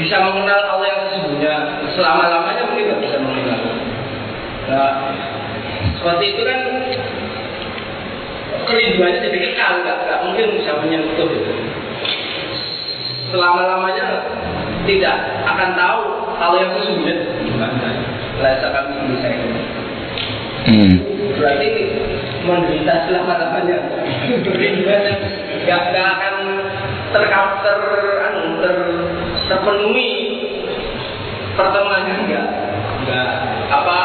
[0.00, 1.54] bisa mengenal Allah yang sesungguhnya.
[1.96, 3.60] Selama lamanya mungkin nggak bisa mengenal.
[4.68, 4.92] Nah
[6.00, 6.60] seperti itu kan
[8.62, 11.52] kerinduannya jadi kekal, nggak mungkin bisa menyentuh itu.
[13.32, 14.06] Selama lamanya
[14.88, 15.16] tidak
[15.46, 16.00] akan tahu
[16.38, 17.16] kalau yang sesungguhnya
[17.46, 17.88] gimana.
[18.38, 19.60] Merasakan bisa ini.
[20.62, 20.94] Hmm.
[21.38, 21.68] Berarti
[22.46, 23.78] menderita selama lamanya.
[24.26, 26.34] Nggak nggak akan
[27.12, 27.78] terkap ter,
[28.26, 28.76] anu, ter
[29.52, 30.10] terpenuhi
[31.52, 32.46] pertemuannya enggak
[33.04, 33.30] enggak
[33.68, 33.98] apa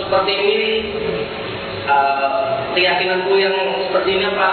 [0.00, 0.60] seperti ini
[1.86, 3.54] uh, keyakinanku yang
[3.86, 4.48] seperti ini apa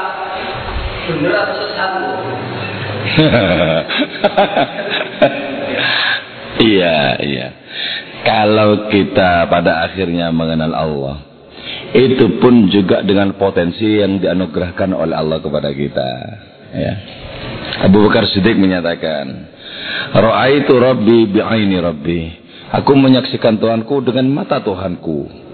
[1.09, 2.11] benar atau sesat Bu?
[6.71, 7.47] iya, iya.
[8.23, 11.17] Kalau kita pada akhirnya mengenal Allah,
[11.95, 16.09] itu pun juga dengan potensi yang dianugerahkan oleh Allah kepada kita.
[16.75, 16.93] Ya.
[17.87, 19.49] Abu Bakar Siddiq menyatakan,
[20.13, 22.21] Ra'aitu Rabbi bi'aini Rabbi.
[22.69, 25.48] Aku menyaksikan Tuhanku dengan mata Tuhanku.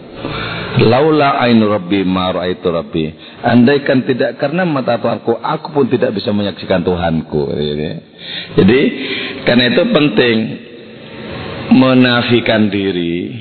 [0.83, 3.05] Laula ainu Rabbi ma ra'aitu Rabbi.
[3.39, 7.47] Andaikan tidak karena mata Tuhanku, aku pun tidak bisa menyaksikan Tuhanku.
[8.59, 8.81] Jadi,
[9.47, 10.37] karena itu penting
[11.79, 13.31] menafikan diri,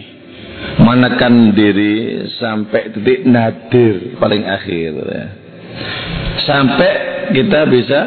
[0.79, 4.93] menekan diri sampai titik nadir paling akhir.
[6.47, 6.93] Sampai
[7.35, 8.01] kita bisa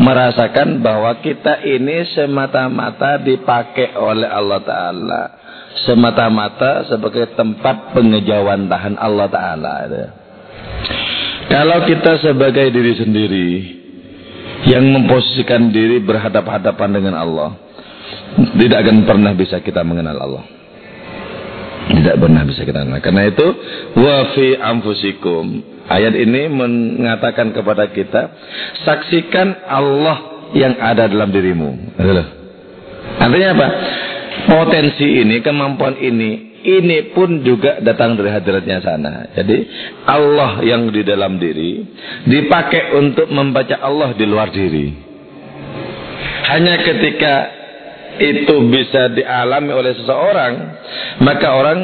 [0.00, 5.43] merasakan bahwa kita ini semata-mata dipakai oleh Allah Ta'ala
[5.82, 9.74] semata-mata sebagai tempat pengejawantahan Allah Ta'ala
[11.50, 13.48] Kalau kita sebagai diri sendiri
[14.70, 17.50] yang memposisikan diri berhadap-hadapan dengan Allah,
[18.54, 20.44] tidak akan pernah bisa kita mengenal Allah.
[21.84, 22.96] Tidak pernah bisa kita kenal.
[23.04, 23.46] Karena itu,
[24.00, 25.44] wa fi amfusikum.
[25.84, 28.32] Ayat ini mengatakan kepada kita,
[28.88, 31.76] saksikan Allah yang ada dalam dirimu.
[33.20, 33.68] Artinya apa?
[34.44, 39.28] Potensi ini, kemampuan ini, ini pun juga datang dari hadiratnya sana.
[39.36, 39.56] Jadi
[40.08, 41.84] Allah yang di dalam diri
[42.24, 44.88] dipakai untuk membaca Allah di luar diri.
[46.44, 47.34] Hanya ketika
[48.20, 50.52] itu bisa dialami oleh seseorang,
[51.20, 51.78] maka orang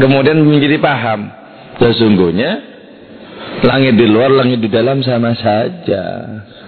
[0.00, 1.28] kemudian menjadi paham.
[1.80, 2.50] Sesungguhnya
[3.64, 6.04] langit di luar, langit di dalam sama saja.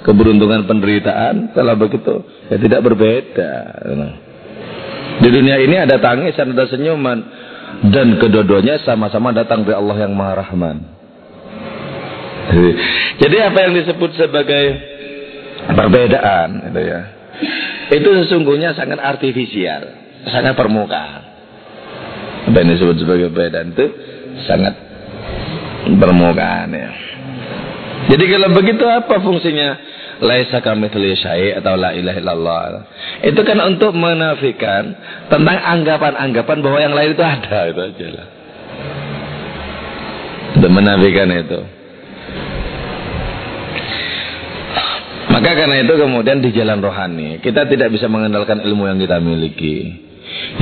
[0.02, 3.52] Keberuntungan penderitaan kalau begitu ya tidak berbeda.
[5.22, 7.18] Di dunia ini ada tangisan, ada senyuman.
[7.82, 10.76] Dan kedua-duanya sama-sama datang dari Allah yang Maha Rahman.
[13.22, 14.64] Jadi apa yang disebut sebagai
[15.70, 17.00] perbedaan itu ya.
[17.94, 19.88] Itu sesungguhnya sangat artifisial,
[20.26, 21.22] sangat permukaan.
[22.50, 23.86] Apa yang disebut sebagai perbedaan itu
[24.44, 24.74] sangat
[25.86, 26.90] permukaan ya.
[28.10, 29.91] Jadi kalau begitu apa fungsinya?
[30.22, 32.62] Laisa kamitsli syai' atau la ilaha illallah.
[33.26, 34.94] Itu kan untuk menafikan
[35.26, 38.26] tentang anggapan-anggapan bahwa yang lain itu ada itu aja lah.
[40.56, 41.60] Untuk menafikan itu.
[45.32, 50.06] Maka karena itu kemudian di jalan rohani kita tidak bisa mengandalkan ilmu yang kita miliki.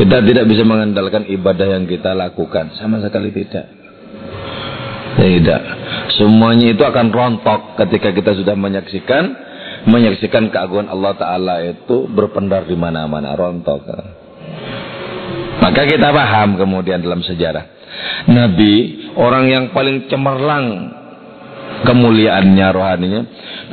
[0.00, 3.68] Kita tidak bisa mengandalkan ibadah yang kita lakukan sama sekali tidak.
[5.20, 5.62] Tidak.
[6.16, 9.49] Semuanya itu akan rontok ketika kita sudah menyaksikan
[9.88, 13.86] menyaksikan keagungan Allah Ta'ala itu berpendar di mana-mana rontok.
[15.60, 17.78] Maka kita paham kemudian dalam sejarah.
[18.28, 20.66] Nabi, orang yang paling cemerlang
[21.84, 23.22] kemuliaannya, rohaninya,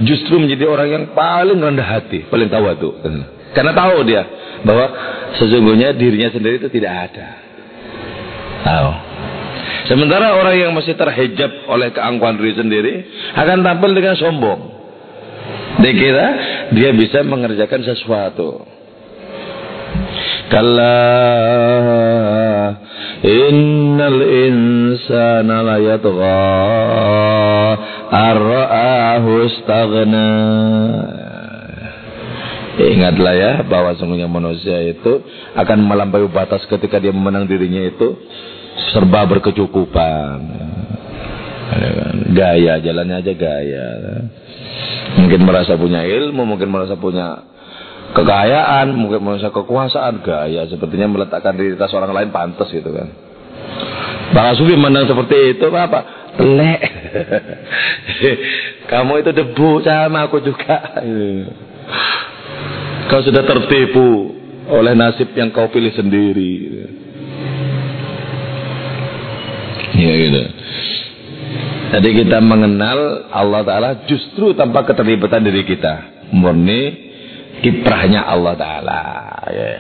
[0.03, 2.89] justru menjadi orang yang paling rendah hati, paling tahu itu.
[3.55, 4.23] Karena tahu dia
[4.63, 4.85] bahwa
[5.39, 7.27] sesungguhnya dirinya sendiri itu tidak ada.
[8.67, 8.91] Tahu.
[9.87, 12.93] Sementara orang yang masih terhijab oleh keangkuhan diri sendiri
[13.39, 14.76] akan tampil dengan sombong.
[15.78, 16.28] Dikira
[16.73, 18.65] dia bisa mengerjakan sesuatu.
[20.47, 20.99] Kalla
[23.21, 26.41] innal insana la yatgha
[28.09, 30.30] ar-ra'ahu istaghna.
[32.78, 35.25] Ingatlah ya bahwa sungguhnya manusia itu
[35.57, 38.13] akan melampaui batas ketika dia memenang dirinya itu
[38.93, 40.39] serba berkecukupan.
[42.38, 43.88] Gaya, jalannya aja gaya.
[45.18, 47.43] Mungkin merasa punya ilmu, mungkin merasa punya
[48.13, 53.07] kekayaan, mungkin merasa kekuasaan, gaya sepertinya meletakkan diri atas orang lain pantas gitu kan.
[54.32, 55.99] Para sufi memandang seperti itu apa?
[56.38, 56.82] Lek.
[58.91, 60.99] Kamu itu debu sama aku juga.
[63.09, 64.36] Kau sudah tertipu
[64.68, 66.53] oleh nasib yang kau pilih sendiri.
[69.95, 70.43] Ya gitu.
[71.88, 76.27] Jadi kita mengenal Allah Ta'ala justru tanpa keterlibatan diri kita.
[76.35, 77.07] Murni
[77.63, 79.01] kiprahnya Allah Ta'ala.
[79.47, 79.71] Ya.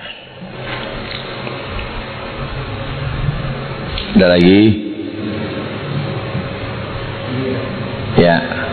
[4.17, 4.61] Ada lagi?
[8.17, 8.66] Ya.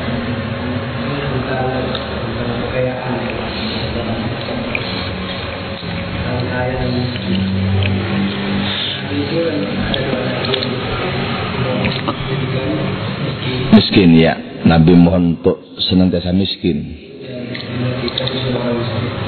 [13.95, 14.35] Miskin ya.
[14.67, 16.83] Nabi mohon untuk senantiasa miskin.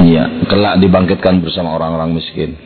[0.02, 2.58] Iya, kelak dibangkitkan bersama orang-orang miskin.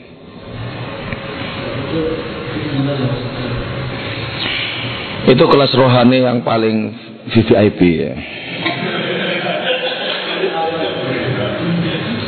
[5.28, 6.88] Itu kelas rohani yang paling
[7.36, 8.12] VVIP ya.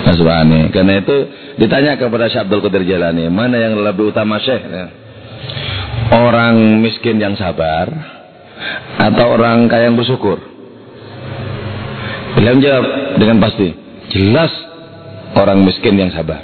[0.04, 0.20] Mas
[0.68, 1.16] Karena itu
[1.56, 4.68] ditanya kepada Syekh Abdul Qadir Jalani, mana yang lebih utama Syekh?
[4.68, 4.92] Ya.
[6.12, 8.11] Orang miskin yang sabar
[9.02, 10.38] atau orang kaya yang bersyukur?
[12.38, 12.86] Beliau menjawab
[13.18, 13.68] dengan pasti,
[14.14, 14.52] jelas
[15.34, 16.40] orang miskin yang sabar.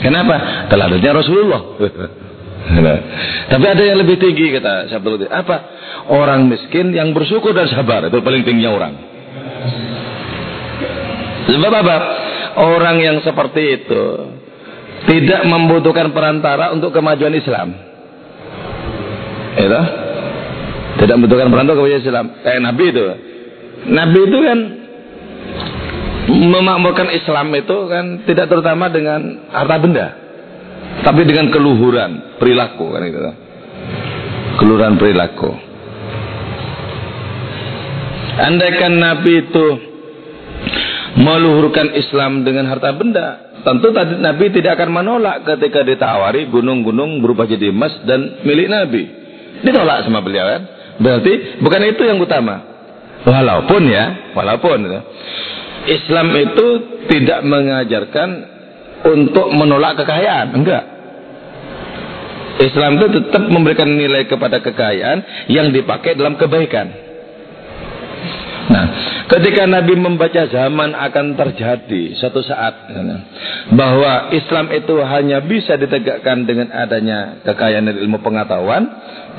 [0.00, 0.66] Kenapa?
[0.72, 1.62] Teladannya Rasulullah.
[3.52, 5.56] Tapi ada yang lebih tinggi kata Syabdul Apa?
[6.12, 8.94] Orang miskin yang bersyukur dan sabar itu paling tingginya orang.
[11.50, 11.96] Sebab apa?
[12.60, 14.04] Orang yang seperti itu
[15.08, 17.68] tidak membutuhkan perantara untuk kemajuan Islam.
[19.56, 19.82] Itu?
[21.00, 22.26] Tidak membutuhkan perantara kemajuan Islam.
[22.44, 23.04] Kayak Nabi itu.
[23.88, 24.58] Nabi itu kan
[26.30, 30.06] memakmurkan Islam itu kan tidak terutama dengan harta benda.
[31.00, 33.18] Tapi dengan keluhuran perilaku kan itu.
[34.60, 35.50] Keluhuran perilaku.
[38.40, 39.66] Andaikan Nabi itu
[41.18, 47.44] meluhurkan Islam dengan harta benda, tentu tadi Nabi tidak akan menolak ketika ditawari gunung-gunung berupa
[47.44, 49.02] jadi emas dan milik Nabi.
[49.60, 50.62] Ditolak sama beliau kan?
[50.98, 52.66] Berarti bukan itu yang utama.
[53.20, 55.00] Walaupun ya, walaupun ya,
[55.86, 56.66] Islam itu
[57.08, 58.28] tidak mengajarkan
[59.04, 60.84] untuk menolak kekayaan, enggak.
[62.60, 67.09] Islam itu tetap memberikan nilai kepada kekayaan yang dipakai dalam kebaikan.
[68.68, 68.84] Nah,
[69.30, 72.92] ketika Nabi membaca zaman akan terjadi suatu saat
[73.72, 78.84] bahwa Islam itu hanya bisa ditegakkan dengan adanya kekayaan dan ilmu pengetahuan,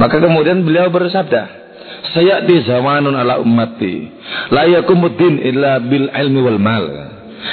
[0.01, 1.61] maka kemudian beliau bersabda,
[2.17, 4.09] saya di zamanun ala ummati
[4.49, 6.85] la yakumuddin illa bil ilmi wal mal.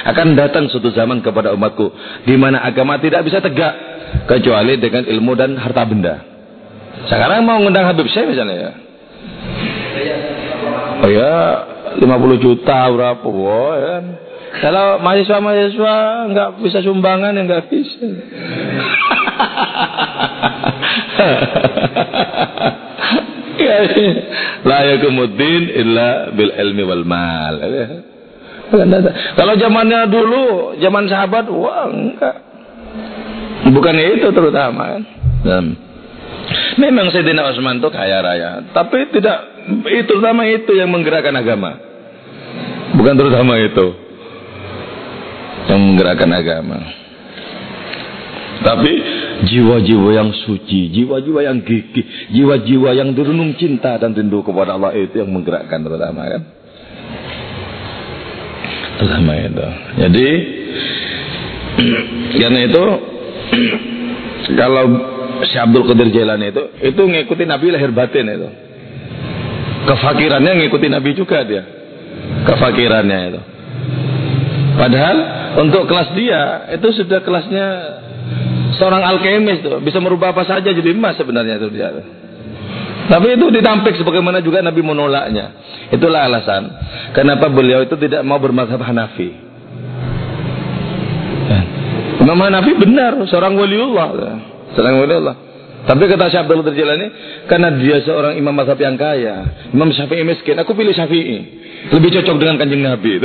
[0.04, 1.92] Akan datang suatu zaman kepada umatku
[2.28, 3.72] di mana agama tidak bisa tegak
[4.28, 6.14] kecuali dengan ilmu dan harta benda.
[7.08, 8.72] Sekarang mau ngundang Habib saya misalnya ya
[11.04, 11.36] oh ya
[11.98, 13.96] 50 juta berapa wah ya.
[14.62, 15.94] kalau mahasiswa-mahasiswa
[16.34, 18.06] nggak bisa sumbangan ya nggak bisa
[24.68, 27.54] La yakumuddin illa bil ilmi wal mal.
[29.38, 32.36] Kalau zamannya dulu, zaman sahabat, wah enggak.
[33.72, 35.02] Bukan itu terutama kan.
[36.78, 41.76] Memang Sayyidina Utsman itu kaya raya, tapi tidak itu terutama itu yang menggerakkan agama.
[42.96, 43.86] Bukan terutama itu
[45.68, 46.78] yang menggerakkan agama.
[48.58, 48.92] Tapi
[49.46, 55.20] jiwa-jiwa yang suci, jiwa-jiwa yang gigih, jiwa-jiwa yang dirunung cinta dan rindu kepada Allah itu
[55.22, 56.42] yang menggerakkan terutama kan.
[58.98, 59.66] Terutama itu.
[60.02, 60.28] Jadi
[62.42, 62.84] karena itu
[64.58, 64.84] kalau
[65.46, 68.48] Syekh Abdul Qadir Jailani itu itu ngikuti Nabi lahir batin itu.
[69.88, 71.64] Kefakirannya ngikuti Nabi juga dia.
[72.44, 73.40] Kefakirannya itu.
[74.76, 75.16] Padahal
[75.58, 77.66] untuk kelas dia itu sudah kelasnya
[78.78, 81.88] seorang alkemis tuh bisa merubah apa saja jadi emas sebenarnya itu dia.
[83.08, 85.56] Tapi itu ditampik sebagaimana juga Nabi menolaknya.
[85.88, 86.68] Itulah alasan
[87.16, 89.32] kenapa beliau itu tidak mau bermazhab Hanafi.
[91.48, 91.60] Ya.
[92.20, 94.08] Imam Hanafi benar seorang waliullah,
[94.76, 95.47] seorang waliullah.
[95.88, 96.84] Tapi kata Syekh Abdul Qadir
[97.48, 101.38] karena dia seorang imam mazhab yang kaya, Imam Syafi'i miskin, aku pilih Syafi'i.
[101.88, 103.24] Lebih cocok dengan kanjeng Nabi.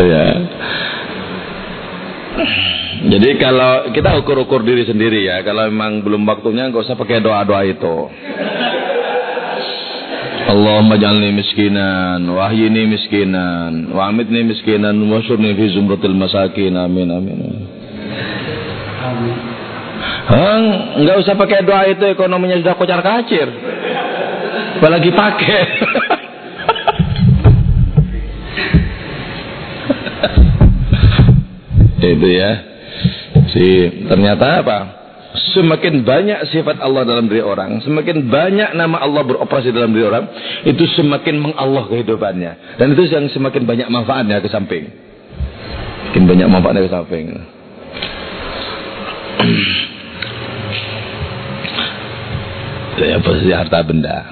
[0.00, 0.26] ya.
[3.04, 7.68] Jadi kalau kita ukur-ukur diri sendiri ya, kalau memang belum waktunya nggak usah pakai doa-doa
[7.68, 7.96] itu.
[10.44, 16.76] Allahumma jalni miskinan, wahyini miskinan, wa amitni miskinan, wa fi zumratil masakin.
[16.76, 17.40] Amin amin.
[20.24, 20.64] Hang,
[21.04, 23.48] nggak usah pakai doa itu ekonominya sudah kocar kacir.
[24.80, 25.62] Apalagi pakai.
[32.04, 32.50] itu ya
[33.48, 33.66] si
[34.06, 34.78] ternyata apa
[35.34, 40.30] semakin banyak sifat Allah dalam diri orang semakin banyak nama Allah beroperasi dalam diri orang
[40.62, 42.78] itu semakin mengallah kehidupannya.
[42.78, 44.86] Dan itu yang semakin banyak manfaatnya ke samping.
[46.10, 47.26] Semakin banyak manfaatnya ke samping.
[52.94, 54.22] Ya pasti harta benda.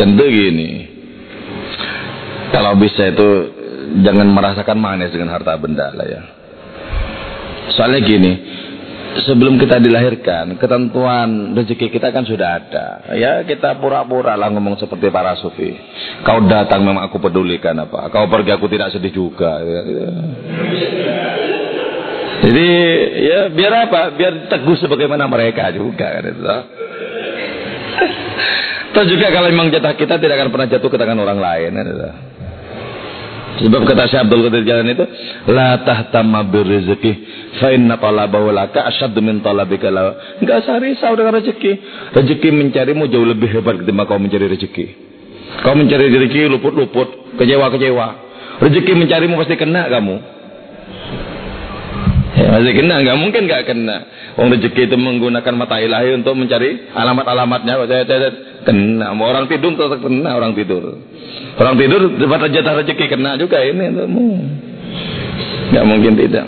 [0.00, 0.88] Kan gini
[2.50, 3.28] kalau bisa itu
[4.02, 6.22] jangan merasakan manis dengan harta benda lah ya.
[7.70, 8.32] Soalnya gini,
[9.26, 12.86] sebelum kita dilahirkan, ketentuan rezeki kita kan sudah ada.
[13.14, 15.74] Ya kita pura-pura lah ngomong seperti para sufi.
[16.22, 18.08] Kau datang memang aku pedulikan apa.
[18.12, 19.58] Kau pergi aku tidak sedih juga.
[22.40, 22.68] Jadi
[23.20, 24.14] ya biar apa?
[24.16, 26.42] Biar teguh sebagaimana mereka juga kan itu.
[28.90, 31.70] Terus juga kalau memang jatah kita tidak akan pernah jatuh ke tangan orang lain.
[31.78, 31.86] Kan.
[33.60, 35.04] Sebab kata Syekh Abdul Qadir Jalan itu,
[35.52, 37.12] la tahtamma birrizqi
[37.60, 40.36] fa inna talabahu laka asyaddu min talabika la.
[40.40, 41.72] Enggak usah risau dengan rezeki.
[42.16, 44.84] Rezeki mencarimu jauh lebih hebat ketimbang kau mencari rezeki.
[45.60, 48.06] Kau mencari rezeki luput-luput, kecewa-kecewa.
[48.64, 50.16] Rezeki mencarimu pasti kena kamu.
[52.40, 53.96] Ya, pasti kena, enggak mungkin enggak kena.
[54.40, 57.76] Wong rezeki itu menggunakan mata ilahi untuk mencari alamat-alamatnya.
[58.64, 59.12] Kena.
[59.12, 60.96] Orang tidur tetap kena orang tidur.
[61.58, 64.28] Orang tidur dapat jatah rezeki kena juga ini untukmu.
[65.74, 66.46] Gak mungkin tidak.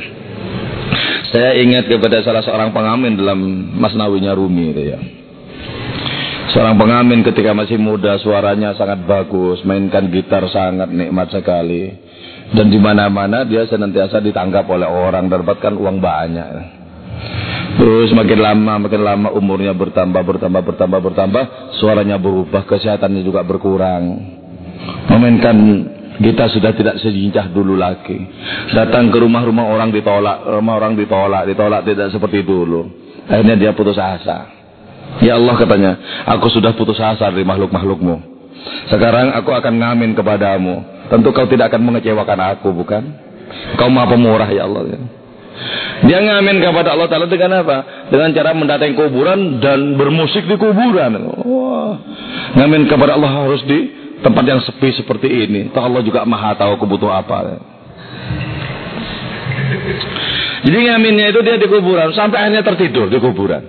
[1.32, 3.40] Saya ingat kepada salah seorang pengamen dalam
[3.80, 5.00] Masnawinya Rumi itu ya.
[6.52, 11.88] Seorang pengamen ketika masih muda suaranya sangat bagus, mainkan gitar sangat nikmat sekali.
[12.52, 16.48] Dan di mana-mana dia senantiasa ditangkap oleh orang, dapatkan uang banyak.
[17.80, 21.44] Terus makin lama, makin lama umurnya bertambah, bertambah, bertambah, bertambah,
[21.80, 24.31] suaranya berubah, kesehatannya juga berkurang.
[25.10, 25.56] Memainkan
[26.22, 28.18] kita sudah tidak sejincah dulu lagi.
[28.70, 32.86] Datang ke rumah-rumah orang ditolak, rumah orang ditolak, ditolak tidak seperti dulu.
[33.26, 34.50] Akhirnya dia putus asa.
[35.20, 35.92] Ya Allah katanya,
[36.24, 38.32] aku sudah putus asa dari makhluk-makhlukmu.
[38.88, 41.06] Sekarang aku akan ngamin kepadamu.
[41.10, 43.02] Tentu kau tidak akan mengecewakan aku, bukan?
[43.76, 44.96] Kau maha pemurah ya Allah.
[44.96, 45.00] Ya.
[46.02, 48.08] Dia ngamin kepada Allah Ta'ala dengan apa?
[48.10, 51.12] Dengan cara mendatangi kuburan dan bermusik di kuburan.
[51.46, 51.94] Wah.
[52.58, 55.68] Ngamin kepada Allah harus di tempat yang sepi seperti ini.
[55.74, 57.58] Toh Allah juga maha tahu kebutuh apa.
[60.62, 62.14] Jadi ngaminnya itu dia di kuburan.
[62.14, 63.62] Sampai akhirnya tertidur di kuburan.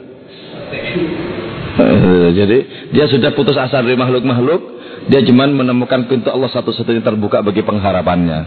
[1.74, 2.58] Eh, jadi
[2.94, 4.62] dia sudah putus asa dari makhluk-makhluk.
[5.10, 8.40] Dia cuma menemukan pintu Allah satu-satunya terbuka bagi pengharapannya.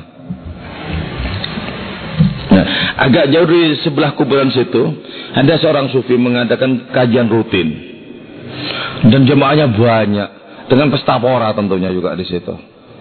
[2.46, 2.66] Nah,
[3.02, 4.82] agak jauh di sebelah kuburan situ,
[5.36, 7.68] ada seorang sufi mengadakan kajian rutin.
[9.10, 10.30] Dan jemaahnya banyak.
[10.66, 12.54] Dengan pesta pora tentunya juga di situ.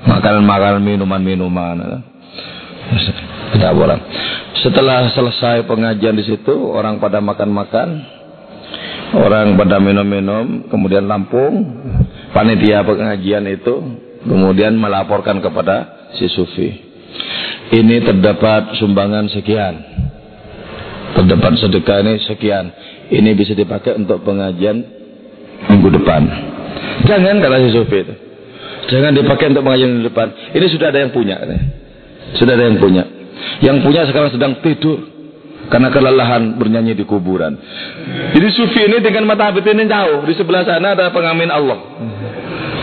[0.06, 2.02] Makanan-makanan, minuman-minuman.
[3.54, 3.98] Pesta pora.
[4.62, 8.18] Setelah selesai pengajian di situ, orang pada makan-makan.
[9.16, 11.64] Orang pada minum-minum, kemudian lampung.
[12.36, 13.76] Panitia pengajian itu
[14.26, 16.86] kemudian melaporkan kepada si sufi
[17.74, 19.74] ini terdapat sumbangan sekian.
[21.18, 22.66] Terdapat sedekah ini sekian.
[23.10, 24.84] Ini bisa dipakai untuk pengajian
[25.72, 26.22] minggu depan.
[27.06, 28.14] Jangan kata si Sofi itu.
[28.86, 30.28] Jangan dipakai untuk pengajian minggu depan.
[30.54, 31.36] Ini sudah ada yang punya.
[32.38, 33.04] Sudah ada yang punya.
[33.62, 35.14] Yang punya sekarang sedang tidur.
[35.66, 37.58] Karena kelelahan bernyanyi di kuburan.
[38.38, 40.22] Jadi Sufi ini dengan mata hati ini jauh.
[40.30, 41.80] Di sebelah sana ada pengamin Allah.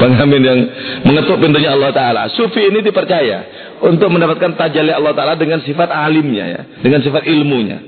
[0.02, 0.58] Pengamin yang
[1.06, 2.22] mengetuk pintunya Allah Ta'ala.
[2.34, 3.38] Sufi ini dipercaya
[3.86, 7.78] untuk mendapatkan tajalli Allah Ta'ala dengan sifat alimnya ya, dengan sifat ilmunya.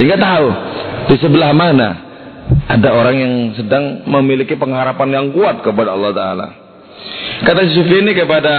[0.00, 0.46] Sehingga tahu
[1.12, 2.11] di sebelah mana
[2.68, 6.48] ada orang yang sedang memiliki pengharapan yang kuat kepada Allah Ta'ala.
[7.42, 8.54] Kata Sufi ini kepada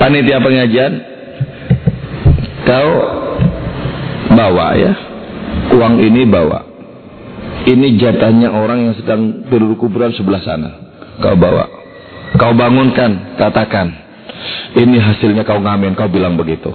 [0.00, 0.92] panitia pengajian,
[2.64, 2.90] kau
[4.32, 4.92] bawa ya,
[5.76, 6.64] uang ini bawa.
[7.66, 10.70] Ini jatahnya orang yang sedang tidur kuburan sebelah sana.
[11.18, 11.66] Kau bawa.
[12.38, 13.90] Kau bangunkan, katakan.
[14.76, 16.70] Ini hasilnya kau ngamen, kau bilang begitu.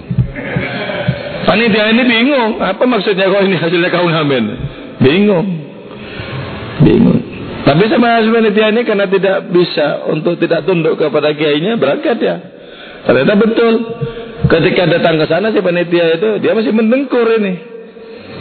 [1.48, 4.44] Panitia ini bingung, apa maksudnya kau ini hasilnya kau ngamen?
[5.00, 5.61] Bingung.
[6.82, 7.22] Bingung.
[7.62, 12.36] Tapi sama panitia ini karena tidak bisa untuk tidak tunduk kepada kiainya berangkat ya.
[13.06, 13.74] Ternyata betul.
[14.50, 17.54] Ketika datang ke sana si panitia itu dia masih mendengkur ini.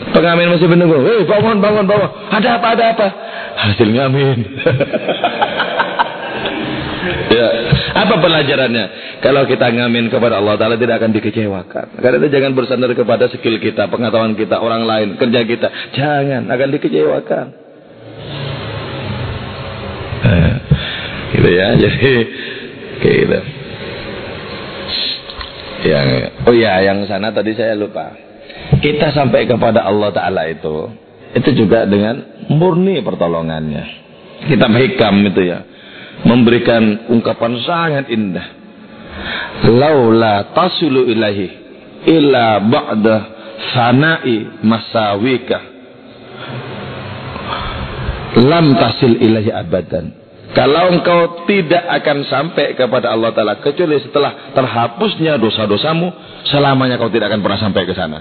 [0.10, 1.06] Pengamen masih mendengkur.
[1.06, 2.10] Hei bangun bangun bangun.
[2.34, 3.08] Ada apa ada apa?
[3.62, 4.38] Hasil ngamen.
[7.38, 7.46] ya.
[8.02, 8.86] Apa pelajarannya?
[9.22, 12.02] Kalau kita ngamin kepada Allah Ta'ala tidak akan dikecewakan.
[12.02, 15.70] Karena itu jangan bersandar kepada skill kita, pengetahuan kita, orang lain, kerja kita.
[15.94, 17.61] Jangan, akan dikecewakan.
[21.32, 22.12] Gitu ya, jadi
[23.00, 23.40] kayak gitu.
[25.82, 26.08] Yang,
[26.46, 28.14] oh ya, yang sana tadi saya lupa.
[28.84, 30.92] Kita sampai kepada Allah Ta'ala itu,
[31.34, 33.84] itu juga dengan murni pertolongannya.
[34.52, 35.60] Kita hikam itu ya
[36.28, 38.48] memberikan ungkapan sangat indah.
[39.72, 41.48] Laula tasulu ilahi
[42.10, 43.16] illa ba'da
[43.74, 45.71] sana'i masawika
[48.40, 50.06] lam tasil ilahi abadan.
[50.52, 56.12] Kalau engkau tidak akan sampai kepada Allah Ta'ala kecuali setelah terhapusnya dosa-dosamu,
[56.52, 58.20] selamanya kau tidak akan pernah sampai ke sana.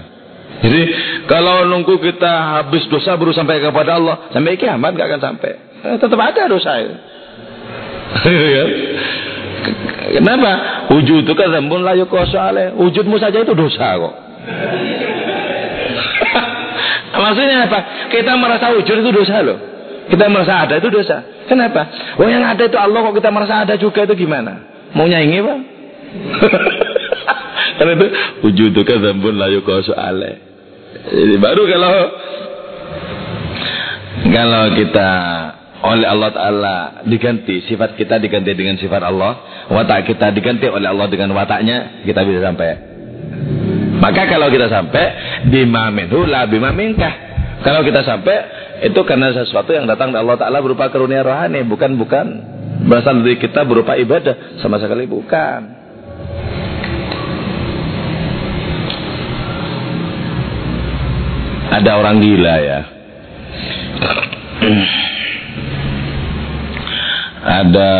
[0.63, 0.81] Jadi
[1.27, 5.51] kalau nunggu kita habis dosa baru sampai kepada Allah, sampai kiamat gak akan sampai.
[5.83, 6.95] Eh, tetap ada dosa itu.
[8.51, 8.65] Ya.
[10.19, 10.51] Kenapa?
[10.89, 12.75] Wujud itu kan zambun layu kosale.
[12.75, 14.13] Wujudmu saja itu dosa kok.
[17.21, 18.09] Maksudnya apa?
[18.09, 19.70] Kita merasa wujud itu dosa loh.
[20.11, 21.23] Kita merasa ada itu dosa.
[21.47, 21.87] Kenapa?
[22.19, 24.67] Oh yang ada itu Allah kok kita merasa ada juga itu gimana?
[24.91, 25.59] Mau nyanyi pak?
[27.79, 27.93] Karena
[28.43, 30.43] itu kan zambun layu kosale.
[31.07, 31.93] Jadi baru kalau
[34.29, 35.09] kalau kita
[35.81, 36.75] oleh Allah Ta'ala
[37.09, 42.21] diganti sifat kita diganti dengan sifat Allah watak kita diganti oleh Allah dengan wataknya kita
[42.21, 42.77] bisa sampai
[43.97, 45.05] maka kalau kita sampai
[45.49, 47.13] bimaminhu la bimaminkah
[47.65, 51.93] kalau kita sampai itu karena sesuatu yang datang dari Allah Ta'ala berupa karunia rohani bukan
[52.01, 52.27] bukan.
[52.81, 55.61] Berasal dari kita berupa ibadah sama sekali bukan.
[61.71, 62.79] Ada orang gila ya.
[67.41, 67.91] Ada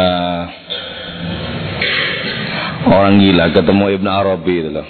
[2.89, 4.87] orang gila ketemu Ibn Arabi itu loh.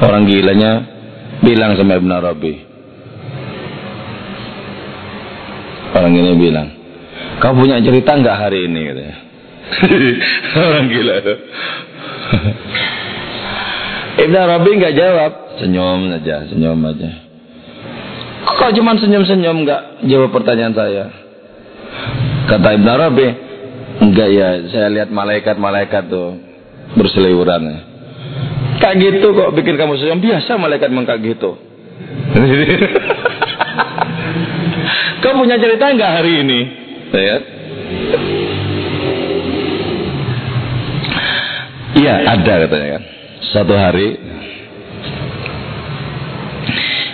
[0.00, 0.72] Orang gilanya
[1.44, 2.67] bilang sama Ibn Arabi,
[5.96, 6.68] Orang ini bilang,
[7.40, 8.80] kau punya cerita nggak hari ini?
[8.92, 9.16] Katanya.
[10.68, 11.34] Orang gila itu.
[14.28, 15.32] Ibn Arabi nggak jawab,
[15.62, 17.10] senyum saja, senyum aja.
[18.48, 21.04] Kok cuma senyum-senyum nggak jawab pertanyaan saya?
[22.50, 23.26] Kata Ibn Arabi,
[24.02, 26.34] enggak ya, saya lihat malaikat-malaikat tuh
[26.98, 27.62] berseliweran.
[28.82, 31.54] Kayak gitu kok bikin kamu senyum biasa malaikat mengkak gitu.
[35.18, 36.60] Kau punya cerita nggak hari ini?
[37.10, 37.36] Ya.
[41.98, 43.02] Iya ada katanya kan.
[43.50, 44.08] Satu hari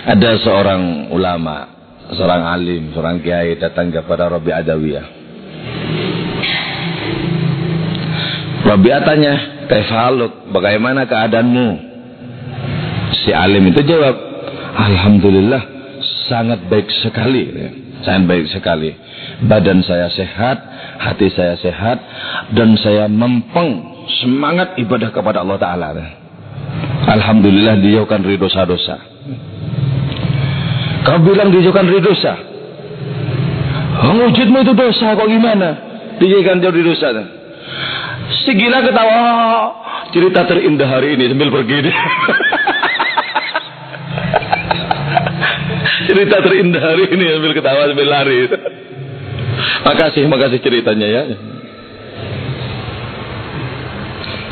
[0.05, 1.65] ada seorang ulama,
[2.13, 5.05] seorang alim, seorang kiai datang kepada Rabi Adawiyah.
[8.65, 9.33] Rabi tanya,
[9.65, 11.69] Kaifaluk, bagaimana keadaanmu?
[13.25, 14.13] Si alim itu jawab,
[14.77, 15.61] Alhamdulillah,
[16.29, 17.45] sangat baik sekali.
[18.05, 18.93] Sangat baik sekali.
[19.49, 20.57] Badan saya sehat,
[21.01, 21.97] hati saya sehat,
[22.53, 23.81] dan saya mempeng
[24.21, 25.89] semangat ibadah kepada Allah Ta'ala.
[27.09, 28.95] Alhamdulillah dijauhkan dari dosa-dosa.
[31.05, 32.33] Kau bilang dijauhkan dari dosa.
[34.05, 35.69] Wujudmu itu dosa, kok gimana?
[36.21, 37.09] Dijauhkan dari dosa.
[38.45, 39.21] Si gila ketawa,
[40.13, 41.89] cerita terindah hari ini sambil pergi
[46.15, 48.47] cerita terindah hari ini sambil ketawa sambil lari.
[49.83, 51.23] makasih, makasih ceritanya ya.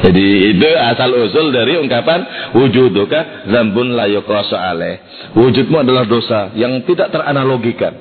[0.03, 4.99] Jadi itu asal usul dari ungkapan wujuduka zambun la yuqasu alaih.
[5.31, 7.95] Wujudmu adalah dosa yang tidak teranalogikan.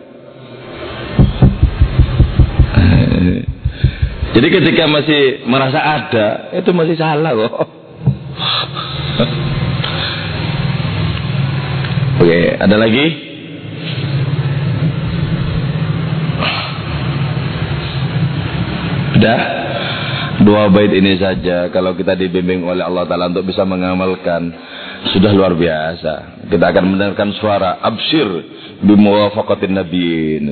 [4.33, 7.55] Jadi ketika masih merasa ada, itu masih salah kok.
[12.19, 13.32] Oke, ada lagi?
[19.23, 19.41] Udah?
[20.43, 24.51] Dua bait ini saja kalau kita dibimbing oleh Allah Ta'ala untuk bisa mengamalkan
[25.14, 26.43] sudah luar biasa.
[26.51, 28.27] Kita akan mendengarkan suara absir
[28.83, 30.45] bimuwafaqatin nabiin.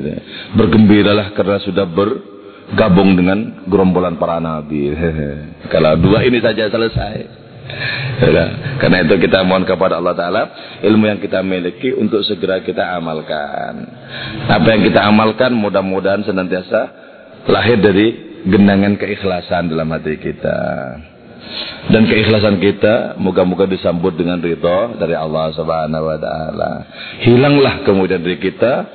[0.55, 4.95] Bergembiralah karena sudah bergabung dengan gerombolan para nabi.
[5.75, 7.43] kalau dua ini saja selesai.
[8.79, 10.43] Karena itu kita mohon kepada Allah Ta'ala
[10.87, 13.91] ilmu yang kita miliki untuk segera kita amalkan.
[14.47, 16.81] Apa yang kita amalkan mudah-mudahan senantiasa
[17.51, 20.61] lahir dari genangan keikhlasan dalam hati kita.
[21.91, 26.73] Dan keikhlasan kita moga-moga disambut dengan ridho dari Allah Subhanahu wa taala.
[27.25, 28.87] Hilanglah kemudian dari kita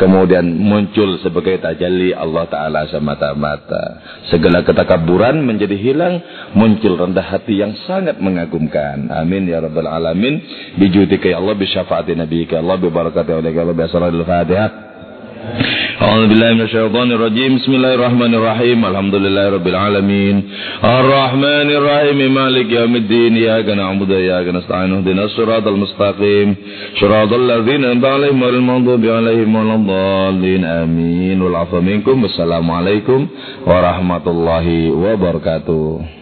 [0.00, 4.02] kemudian muncul sebagai tajalli Allah taala semata-mata.
[4.32, 6.18] Segala ketakaburan menjadi hilang,
[6.56, 9.12] muncul rendah hati yang sangat mengagumkan.
[9.14, 10.42] Amin ya rabbal alamin.
[10.80, 14.89] Bijudika ya Allah bi syafaati nabiyika Allah bi barakati ya Allah bi asraril Fatihah.
[15.50, 17.56] أعوذ بالله من الشيطان الرجيم.
[17.56, 18.86] بسم الله الرحمن الرحيم.
[18.86, 20.42] الحمد لله رب العالمين.
[20.84, 22.34] الرحمن الرحيم.
[22.34, 23.36] مالك يوم الدين.
[23.36, 24.94] إياك نعبد وإياك نستعين.
[24.94, 26.54] اهدنا الصراط المستقيم.
[27.00, 30.64] صراط الذين أنعمت عليهم غير المغضوب عليهم ولا الضالين.
[30.64, 31.42] آمين.
[31.42, 32.22] والعفو منكم.
[32.22, 33.26] والسلام عليكم
[33.66, 36.19] ورحمة الله وبركاته.